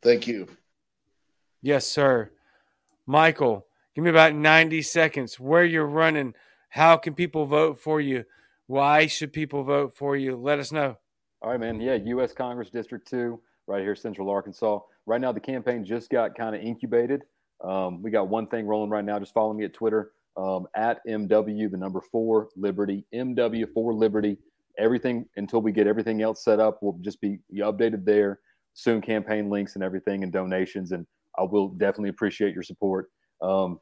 [0.00, 0.48] Thank you.
[1.60, 2.30] Yes, sir.
[3.06, 5.38] Michael, Give me about 90 seconds.
[5.38, 6.34] Where you're running,
[6.70, 8.24] how can people vote for you?
[8.66, 10.36] Why should people vote for you?
[10.36, 10.96] Let us know.
[11.42, 11.80] All right, man.
[11.80, 12.32] Yeah, U.S.
[12.32, 14.78] Congress District 2, right here, Central Arkansas.
[15.04, 17.22] Right now, the campaign just got kind of incubated.
[17.62, 19.18] Um, we got one thing rolling right now.
[19.18, 24.38] Just follow me at Twitter um, at MW, the number four Liberty, MW for Liberty.
[24.78, 28.40] Everything until we get everything else set up will just be updated there.
[28.74, 30.92] Soon, campaign links and everything and donations.
[30.92, 31.06] And
[31.38, 33.10] I will definitely appreciate your support.
[33.42, 33.78] Um,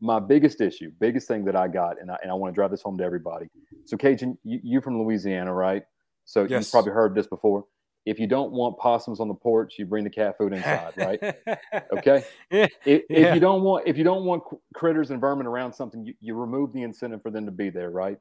[0.00, 2.70] my biggest issue, biggest thing that I got, and I, and I want to drive
[2.70, 3.46] this home to everybody.
[3.84, 5.82] So, Cajun, you, you're from Louisiana, right?
[6.28, 6.50] So yes.
[6.50, 7.64] you've probably heard this before.
[8.04, 11.20] If you don't want possums on the porch, you bring the cat food inside, right?
[11.96, 12.22] okay.
[12.50, 12.66] Yeah.
[12.84, 14.42] If, if, you don't want if you don't want
[14.74, 17.90] critters and vermin around something, you, you remove the incentive for them to be there,
[17.90, 18.18] right?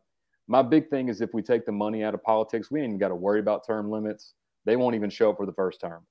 [0.47, 2.97] My big thing is if we take the money out of politics, we ain't even
[2.97, 4.33] got to worry about term limits.
[4.65, 6.05] They won't even show up for the first term.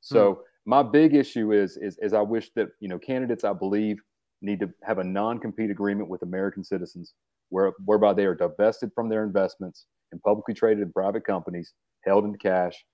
[0.00, 0.40] So hmm.
[0.66, 4.00] my big issue is, is is I wish that you know candidates I believe
[4.42, 7.14] need to have a non-compete agreement with American citizens,
[7.48, 11.72] where whereby they are divested from their investments in publicly traded and private companies,
[12.04, 12.84] held in cash,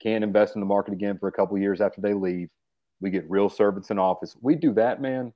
[0.00, 2.48] can't invest in the market again for a couple years after they leave.
[3.00, 4.36] We get real servants in office.
[4.40, 5.32] We do that, man.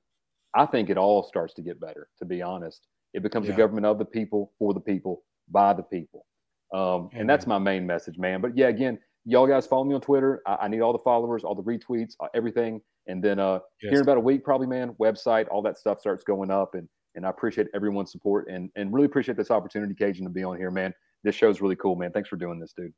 [0.55, 2.07] I think it all starts to get better.
[2.19, 3.53] To be honest, it becomes yeah.
[3.53, 6.25] a government of the people, for the people, by the people.
[6.73, 8.41] Um, and that's my main message, man.
[8.41, 10.41] But yeah, again, y'all guys follow me on Twitter.
[10.45, 12.81] I, I need all the followers, all the retweets, uh, everything.
[13.07, 13.91] And then uh, yes.
[13.91, 16.75] here in about a week, probably, man, website, all that stuff starts going up.
[16.75, 20.43] And and I appreciate everyone's support and and really appreciate this opportunity, Cajun, to be
[20.43, 20.93] on here, man.
[21.23, 22.11] This show's really cool, man.
[22.11, 22.93] Thanks for doing this, dude.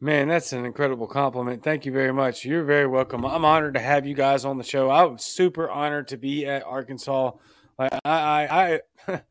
[0.00, 1.62] Man, that's an incredible compliment.
[1.62, 2.44] Thank you very much.
[2.44, 3.24] You're very welcome.
[3.24, 4.90] I'm honored to have you guys on the show.
[4.90, 7.32] I was super honored to be at Arkansas.
[7.78, 9.12] Like I, I, I,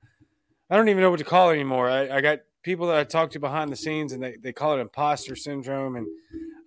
[0.70, 1.90] I don't even know what to call it anymore.
[1.90, 4.78] I, I got people that I talk to behind the scenes, and they, they call
[4.78, 6.08] it imposter syndrome, and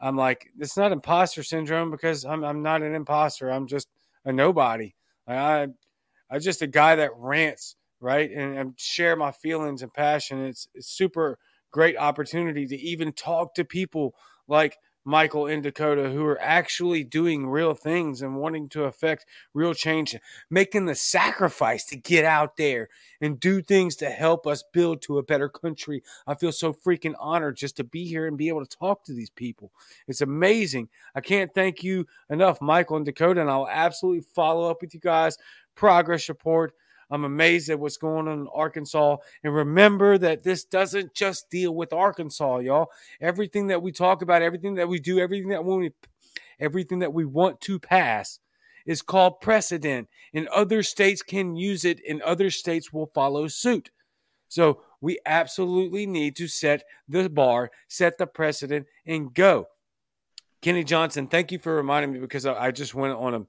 [0.00, 3.50] I'm like, it's not imposter syndrome because I'm I'm not an imposter.
[3.50, 3.88] I'm just
[4.24, 4.94] a nobody.
[5.26, 5.68] I
[6.30, 10.44] I'm just a guy that rants, right, and, and share my feelings and passion.
[10.44, 11.38] It's, it's super
[11.70, 14.14] great opportunity to even talk to people
[14.48, 14.76] like
[15.06, 20.16] Michael in Dakota who are actually doing real things and wanting to affect real change,
[20.50, 22.88] making the sacrifice to get out there
[23.20, 26.02] and do things to help us build to a better country.
[26.26, 29.12] I feel so freaking honored just to be here and be able to talk to
[29.12, 29.70] these people.
[30.08, 30.88] It's amazing.
[31.14, 35.00] I can't thank you enough, Michael and Dakota, and I'll absolutely follow up with you
[35.00, 35.38] guys.
[35.76, 36.72] Progress report
[37.10, 39.16] I'm amazed at what's going on in Arkansas.
[39.44, 42.90] And remember that this doesn't just deal with Arkansas, y'all.
[43.20, 45.92] Everything that we talk about, everything that we do, everything that we,
[46.58, 48.40] everything that we want to pass
[48.86, 50.08] is called precedent.
[50.34, 53.90] And other states can use it, and other states will follow suit.
[54.48, 59.66] So we absolutely need to set the bar, set the precedent, and go.
[60.62, 63.46] Kenny Johnson, thank you for reminding me because I just went on a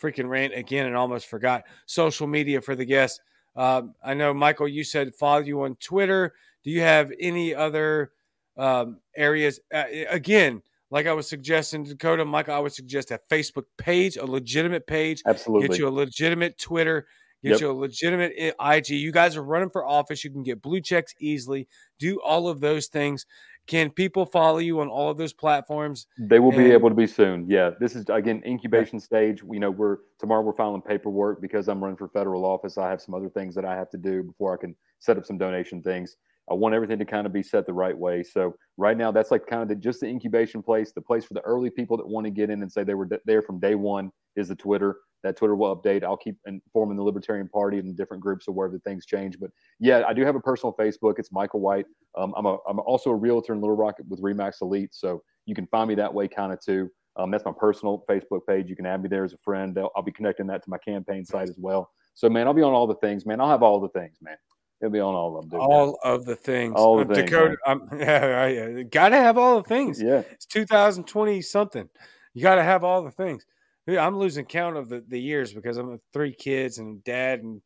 [0.00, 3.20] freaking rant again and almost forgot social media for the guests.
[3.56, 6.34] Um, I know, Michael, you said follow you on Twitter.
[6.62, 8.12] Do you have any other
[8.56, 9.60] um, areas?
[9.72, 14.24] Uh, again, like I was suggesting, Dakota, Michael, I would suggest a Facebook page, a
[14.24, 15.22] legitimate page.
[15.26, 15.68] Absolutely.
[15.68, 17.06] Get you a legitimate Twitter.
[17.42, 17.60] Get yep.
[17.60, 18.90] you a legitimate IG.
[18.90, 20.24] You guys are running for office.
[20.24, 21.68] You can get blue checks easily.
[21.98, 23.26] Do all of those things.
[23.68, 26.06] Can people follow you on all of those platforms?
[26.18, 27.48] They will and- be able to be soon.
[27.48, 29.42] Yeah, this is again incubation stage.
[29.48, 32.78] You know, we're tomorrow we're filing paperwork because I'm running for federal office.
[32.78, 35.26] I have some other things that I have to do before I can set up
[35.26, 36.16] some donation things.
[36.50, 38.22] I want everything to kind of be set the right way.
[38.22, 41.34] So right now, that's like kind of the, just the incubation place, the place for
[41.34, 43.74] the early people that want to get in and say they were there from day
[43.74, 46.04] one is the Twitter that Twitter will update.
[46.04, 49.38] I'll keep informing the Libertarian Party and different groups of wherever the things change.
[49.38, 51.18] But yeah, I do have a personal Facebook.
[51.18, 51.86] It's Michael White.
[52.16, 54.94] Um, I'm, a, I'm also a realtor in Little Rock with Remax Elite.
[54.94, 56.90] So you can find me that way kind of too.
[57.16, 58.68] Um, that's my personal Facebook page.
[58.68, 59.76] You can add me there as a friend.
[59.76, 61.90] I'll, I'll be connecting that to my campaign site as well.
[62.14, 63.40] So, man, I'll be on all the things, man.
[63.40, 64.36] I'll have all the things, man.
[64.80, 65.60] It'll be on all of them.
[65.60, 66.74] All of the things.
[66.76, 67.80] All the Dakota, things.
[68.00, 70.00] yeah, yeah, gotta have all the things.
[70.00, 71.88] Yeah, it's 2020 something.
[72.34, 73.44] You gotta have all the things.
[73.88, 77.62] I'm losing count of the, the years because I'm three kids and dad and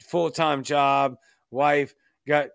[0.00, 1.16] full time job,
[1.50, 1.94] wife,
[2.26, 2.48] got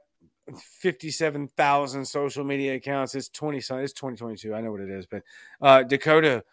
[0.57, 3.15] 57,000 social media accounts.
[3.15, 4.53] It's 20, it's 2022.
[4.53, 5.23] I know what it is, but
[5.61, 6.43] uh, Dakota,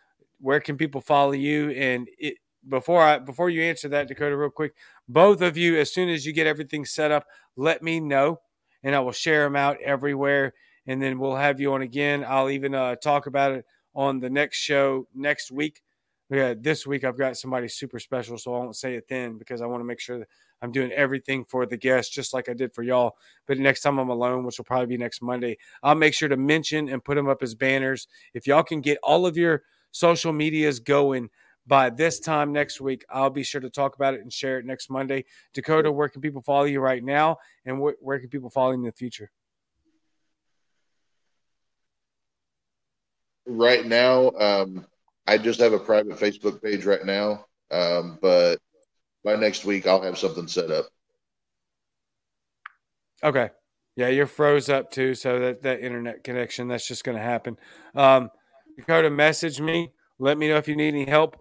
[0.41, 1.71] where can people follow you?
[1.71, 2.37] And it,
[2.69, 4.75] before I, before you answer that, Dakota, real quick,
[5.09, 8.41] both of you, as soon as you get everything set up, let me know
[8.83, 10.55] and I will share them out everywhere.
[10.87, 12.25] And then we'll have you on again.
[12.27, 13.65] I'll even uh, talk about it
[13.95, 15.83] on the next show next week
[16.31, 19.63] yeah, this week I've got somebody super special, so I won't say it then because
[19.63, 20.29] I want to make sure that
[20.61, 23.17] I'm doing everything for the guests, just like I did for y'all.
[23.47, 26.37] But next time I'm alone, which will probably be next Monday, I'll make sure to
[26.37, 28.09] mention and put them up as banners.
[28.35, 29.63] If y'all can get all of your
[29.93, 31.31] social medias going
[31.67, 34.65] by this time next week, I'll be sure to talk about it and share it
[34.65, 35.25] next Monday.
[35.53, 38.79] Dakota, where can people follow you right now, and wh- where can people follow you
[38.79, 39.31] in the future?
[43.47, 44.87] Right now, um,
[45.27, 48.59] I just have a private Facebook page right now, um, but
[49.25, 50.87] by next week I'll have something set up.
[53.23, 53.51] Okay.
[53.97, 57.57] Yeah, you're froze up too, so that that internet connection that's just going to happen.
[57.95, 58.31] Um,
[58.77, 59.91] Dakota, message me.
[60.19, 61.41] Let me know if you need any help.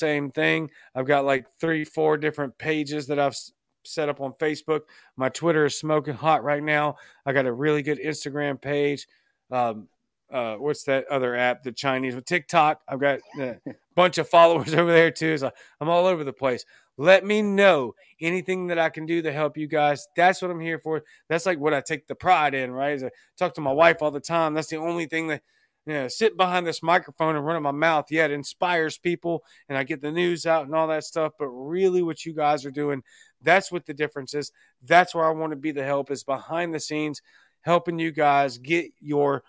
[0.00, 0.70] Same thing.
[0.94, 3.36] I've got like three, four different pages that I've
[3.84, 4.80] set up on Facebook.
[5.16, 6.96] My Twitter is smoking hot right now.
[7.24, 9.06] I got a really good Instagram page.
[9.50, 9.88] Um,
[10.32, 11.62] uh, what's that other app?
[11.62, 12.80] The Chinese with TikTok.
[12.88, 13.56] I've got a
[13.96, 15.36] bunch of followers over there too.
[15.38, 16.64] So I'm all over the place.
[16.96, 20.06] Let me know anything that I can do to help you guys.
[20.16, 21.02] That's what I'm here for.
[21.28, 23.02] That's like what I take the pride in, right?
[23.02, 24.54] I talk to my wife all the time.
[24.54, 25.42] That's the only thing that
[25.86, 28.06] you know, sit behind this microphone and running my mouth.
[28.10, 31.32] Yeah, it inspires people and I get the news out and all that stuff.
[31.38, 33.02] But really, what you guys are doing,
[33.42, 34.52] that's what the difference is.
[34.82, 37.22] That's where I want to be the help is behind the scenes,
[37.62, 39.42] helping you guys get your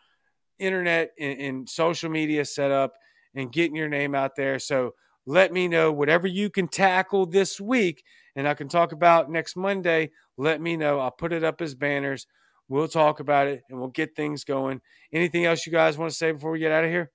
[0.58, 2.94] internet and, and social media set up
[3.36, 4.60] and getting your name out there.
[4.60, 4.94] So
[5.26, 8.04] let me know whatever you can tackle this week
[8.36, 10.12] and I can talk about next Monday.
[10.38, 11.00] Let me know.
[11.00, 12.28] I'll put it up as banners.
[12.72, 14.80] We'll talk about it and we'll get things going.
[15.12, 17.12] Anything else you guys want to say before we get out of here?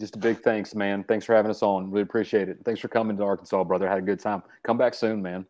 [0.00, 1.04] Just a big thanks, man.
[1.04, 1.92] Thanks for having us on.
[1.92, 2.58] Really appreciate it.
[2.64, 3.88] Thanks for coming to Arkansas, brother.
[3.88, 4.42] Had a good time.
[4.66, 5.46] Come back soon, man.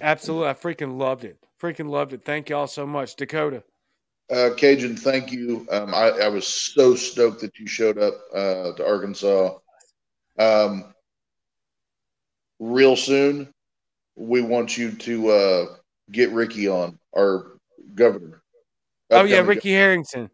[0.00, 0.48] Absolutely.
[0.48, 1.36] I freaking loved it.
[1.60, 2.24] Freaking loved it.
[2.24, 3.16] Thank y'all so much.
[3.16, 3.62] Dakota.
[4.30, 5.68] Uh, Cajun, thank you.
[5.70, 9.58] Um, I, I, was so stoked that you showed up uh, to Arkansas.
[10.38, 10.94] Um,
[12.58, 13.52] real soon,
[14.16, 15.64] we want you to uh,
[16.10, 17.55] get Ricky on, our
[17.94, 18.42] governor.
[19.10, 19.78] Oh yeah, Ricky governor.
[19.78, 20.30] Harrington.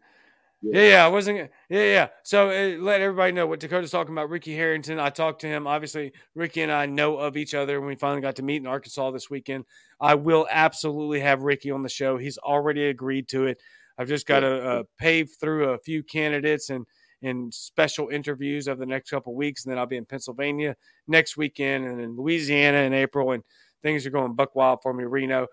[0.61, 0.79] Yeah.
[0.79, 1.37] yeah, yeah, I wasn't.
[1.69, 2.07] Yeah, yeah.
[2.23, 4.29] So uh, let everybody know what Dakota's talking about.
[4.29, 4.97] Ricky Harrington.
[4.97, 5.67] I talked to him.
[5.67, 9.11] Obviously, Ricky and I know of each other, we finally got to meet in Arkansas
[9.11, 9.65] this weekend.
[9.99, 12.17] I will absolutely have Ricky on the show.
[12.17, 13.61] He's already agreed to it.
[13.97, 16.85] I've just got to uh, pave through a few candidates and
[17.21, 20.75] and special interviews over the next couple weeks, and then I'll be in Pennsylvania
[21.07, 23.43] next weekend, and in Louisiana in April, and
[23.81, 25.03] things are going buck wild for me.
[25.03, 25.47] Reno.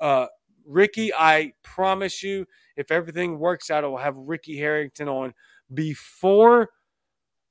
[0.00, 0.26] Uh,
[0.68, 2.46] Ricky, I promise you,
[2.76, 5.34] if everything works out, I will have Ricky Harrington on
[5.72, 6.68] before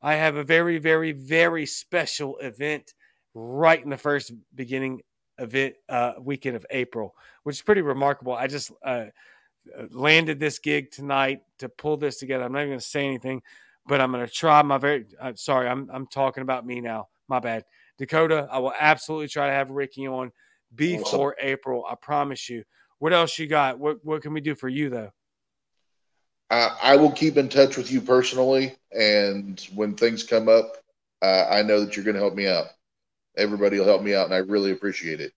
[0.01, 2.93] I have a very, very, very special event
[3.33, 5.01] right in the first beginning
[5.39, 8.33] event uh, weekend of April, which is pretty remarkable.
[8.33, 9.05] I just uh,
[9.89, 12.43] landed this gig tonight to pull this together.
[12.43, 13.41] I'm not even going to say anything,
[13.87, 15.05] but I'm going to try my very.
[15.21, 17.09] I'm sorry, I'm I'm talking about me now.
[17.27, 17.65] My bad,
[17.97, 18.47] Dakota.
[18.51, 20.31] I will absolutely try to have Ricky on
[20.73, 21.49] before awesome.
[21.49, 21.85] April.
[21.89, 22.63] I promise you.
[22.99, 23.79] What else you got?
[23.79, 25.11] What what can we do for you though?
[26.49, 30.77] I, I will keep in touch with you personally, and when things come up,
[31.21, 32.67] uh, I know that you're going to help me out.
[33.35, 35.33] Everybody will help me out, and I really appreciate it.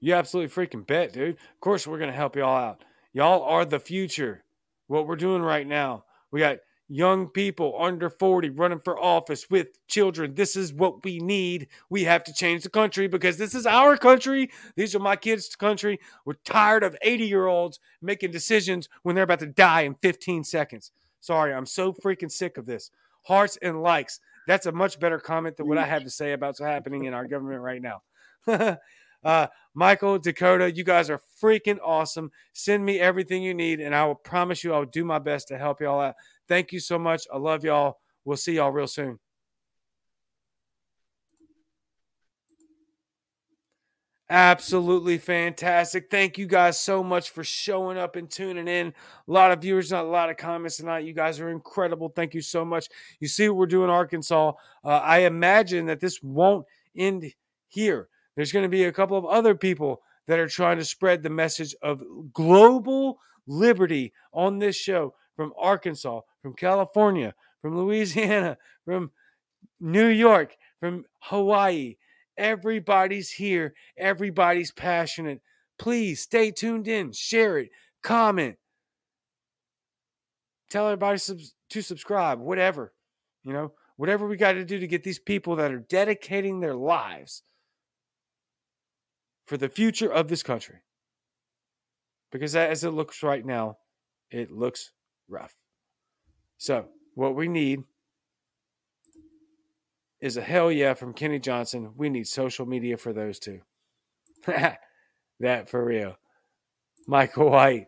[0.00, 1.34] You absolutely freaking bet, dude.
[1.34, 2.84] Of course, we're going to help y'all out.
[3.12, 4.44] Y'all are the future.
[4.88, 6.58] What we're doing right now, we got
[6.88, 10.34] young people under 40 running for office with children.
[10.34, 11.68] This is what we need.
[11.90, 14.50] We have to change the country because this is our country.
[14.76, 15.98] These are my kids' country.
[16.24, 20.44] We're tired of 80 year olds making decisions when they're about to die in 15
[20.44, 20.92] seconds.
[21.20, 22.90] Sorry, I'm so freaking sick of this.
[23.24, 24.20] Hearts and likes.
[24.46, 27.14] That's a much better comment than what I have to say about what's happening in
[27.14, 28.78] our government right now.
[29.24, 32.30] Uh, Michael, Dakota, you guys are freaking awesome.
[32.52, 35.58] Send me everything you need, and I will promise you I'll do my best to
[35.58, 36.14] help y'all out.
[36.48, 37.26] Thank you so much.
[37.32, 37.98] I love y'all.
[38.24, 39.18] We'll see y'all real soon.
[44.28, 46.10] Absolutely fantastic.
[46.10, 48.88] Thank you guys so much for showing up and tuning in.
[48.88, 48.92] A
[49.30, 51.04] lot of viewers, not a lot of comments tonight.
[51.04, 52.08] You guys are incredible.
[52.08, 52.88] Thank you so much.
[53.20, 54.52] You see what we're doing, Arkansas.
[54.84, 56.66] Uh, I imagine that this won't
[56.96, 57.32] end
[57.68, 58.08] here.
[58.34, 61.30] There's going to be a couple of other people that are trying to spread the
[61.30, 62.02] message of
[62.32, 69.10] global liberty on this show from Arkansas, from California, from Louisiana, from
[69.80, 71.96] New York, from Hawaii.
[72.36, 73.74] Everybody's here.
[73.96, 75.40] Everybody's passionate.
[75.78, 77.68] Please stay tuned in, share it,
[78.02, 78.56] comment,
[80.70, 81.20] tell everybody
[81.70, 82.92] to subscribe, whatever.
[83.44, 86.74] You know, whatever we got to do to get these people that are dedicating their
[86.74, 87.42] lives
[89.46, 90.76] for the future of this country.
[92.32, 93.78] Because as it looks right now,
[94.30, 94.90] it looks
[95.28, 95.54] rough.
[96.58, 97.82] So, what we need
[100.20, 101.92] is a hell yeah from Kenny Johnson.
[101.96, 103.60] We need social media for those two.
[104.46, 106.16] that for real.
[107.06, 107.86] Michael White.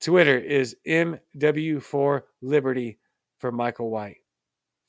[0.00, 2.98] Twitter is MW4 Liberty
[3.38, 4.18] for Michael White.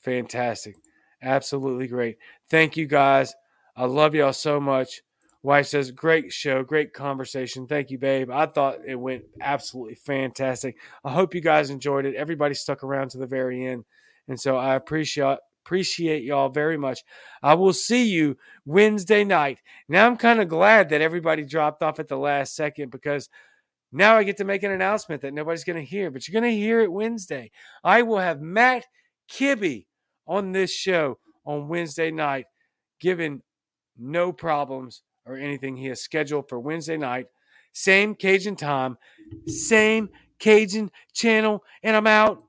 [0.02, 0.76] Fantastic.
[1.22, 2.18] Absolutely great.
[2.50, 3.34] Thank you guys.
[3.74, 5.02] I love y'all so much.
[5.46, 7.68] Wife says, Great show, great conversation.
[7.68, 8.32] Thank you, babe.
[8.32, 10.76] I thought it went absolutely fantastic.
[11.04, 12.16] I hope you guys enjoyed it.
[12.16, 13.84] Everybody stuck around to the very end.
[14.26, 17.04] And so I appreciate appreciate y'all very much.
[17.44, 19.60] I will see you Wednesday night.
[19.88, 23.28] Now I'm kind of glad that everybody dropped off at the last second because
[23.92, 26.52] now I get to make an announcement that nobody's going to hear, but you're going
[26.52, 27.52] to hear it Wednesday.
[27.84, 28.84] I will have Matt
[29.30, 29.86] Kibbe
[30.26, 32.46] on this show on Wednesday night,
[32.98, 33.42] given
[33.96, 35.76] no problems or anything.
[35.76, 37.26] He is scheduled for Wednesday night.
[37.72, 38.96] Same Cajun time,
[39.46, 40.08] same
[40.38, 42.42] Cajun channel, and I'm out.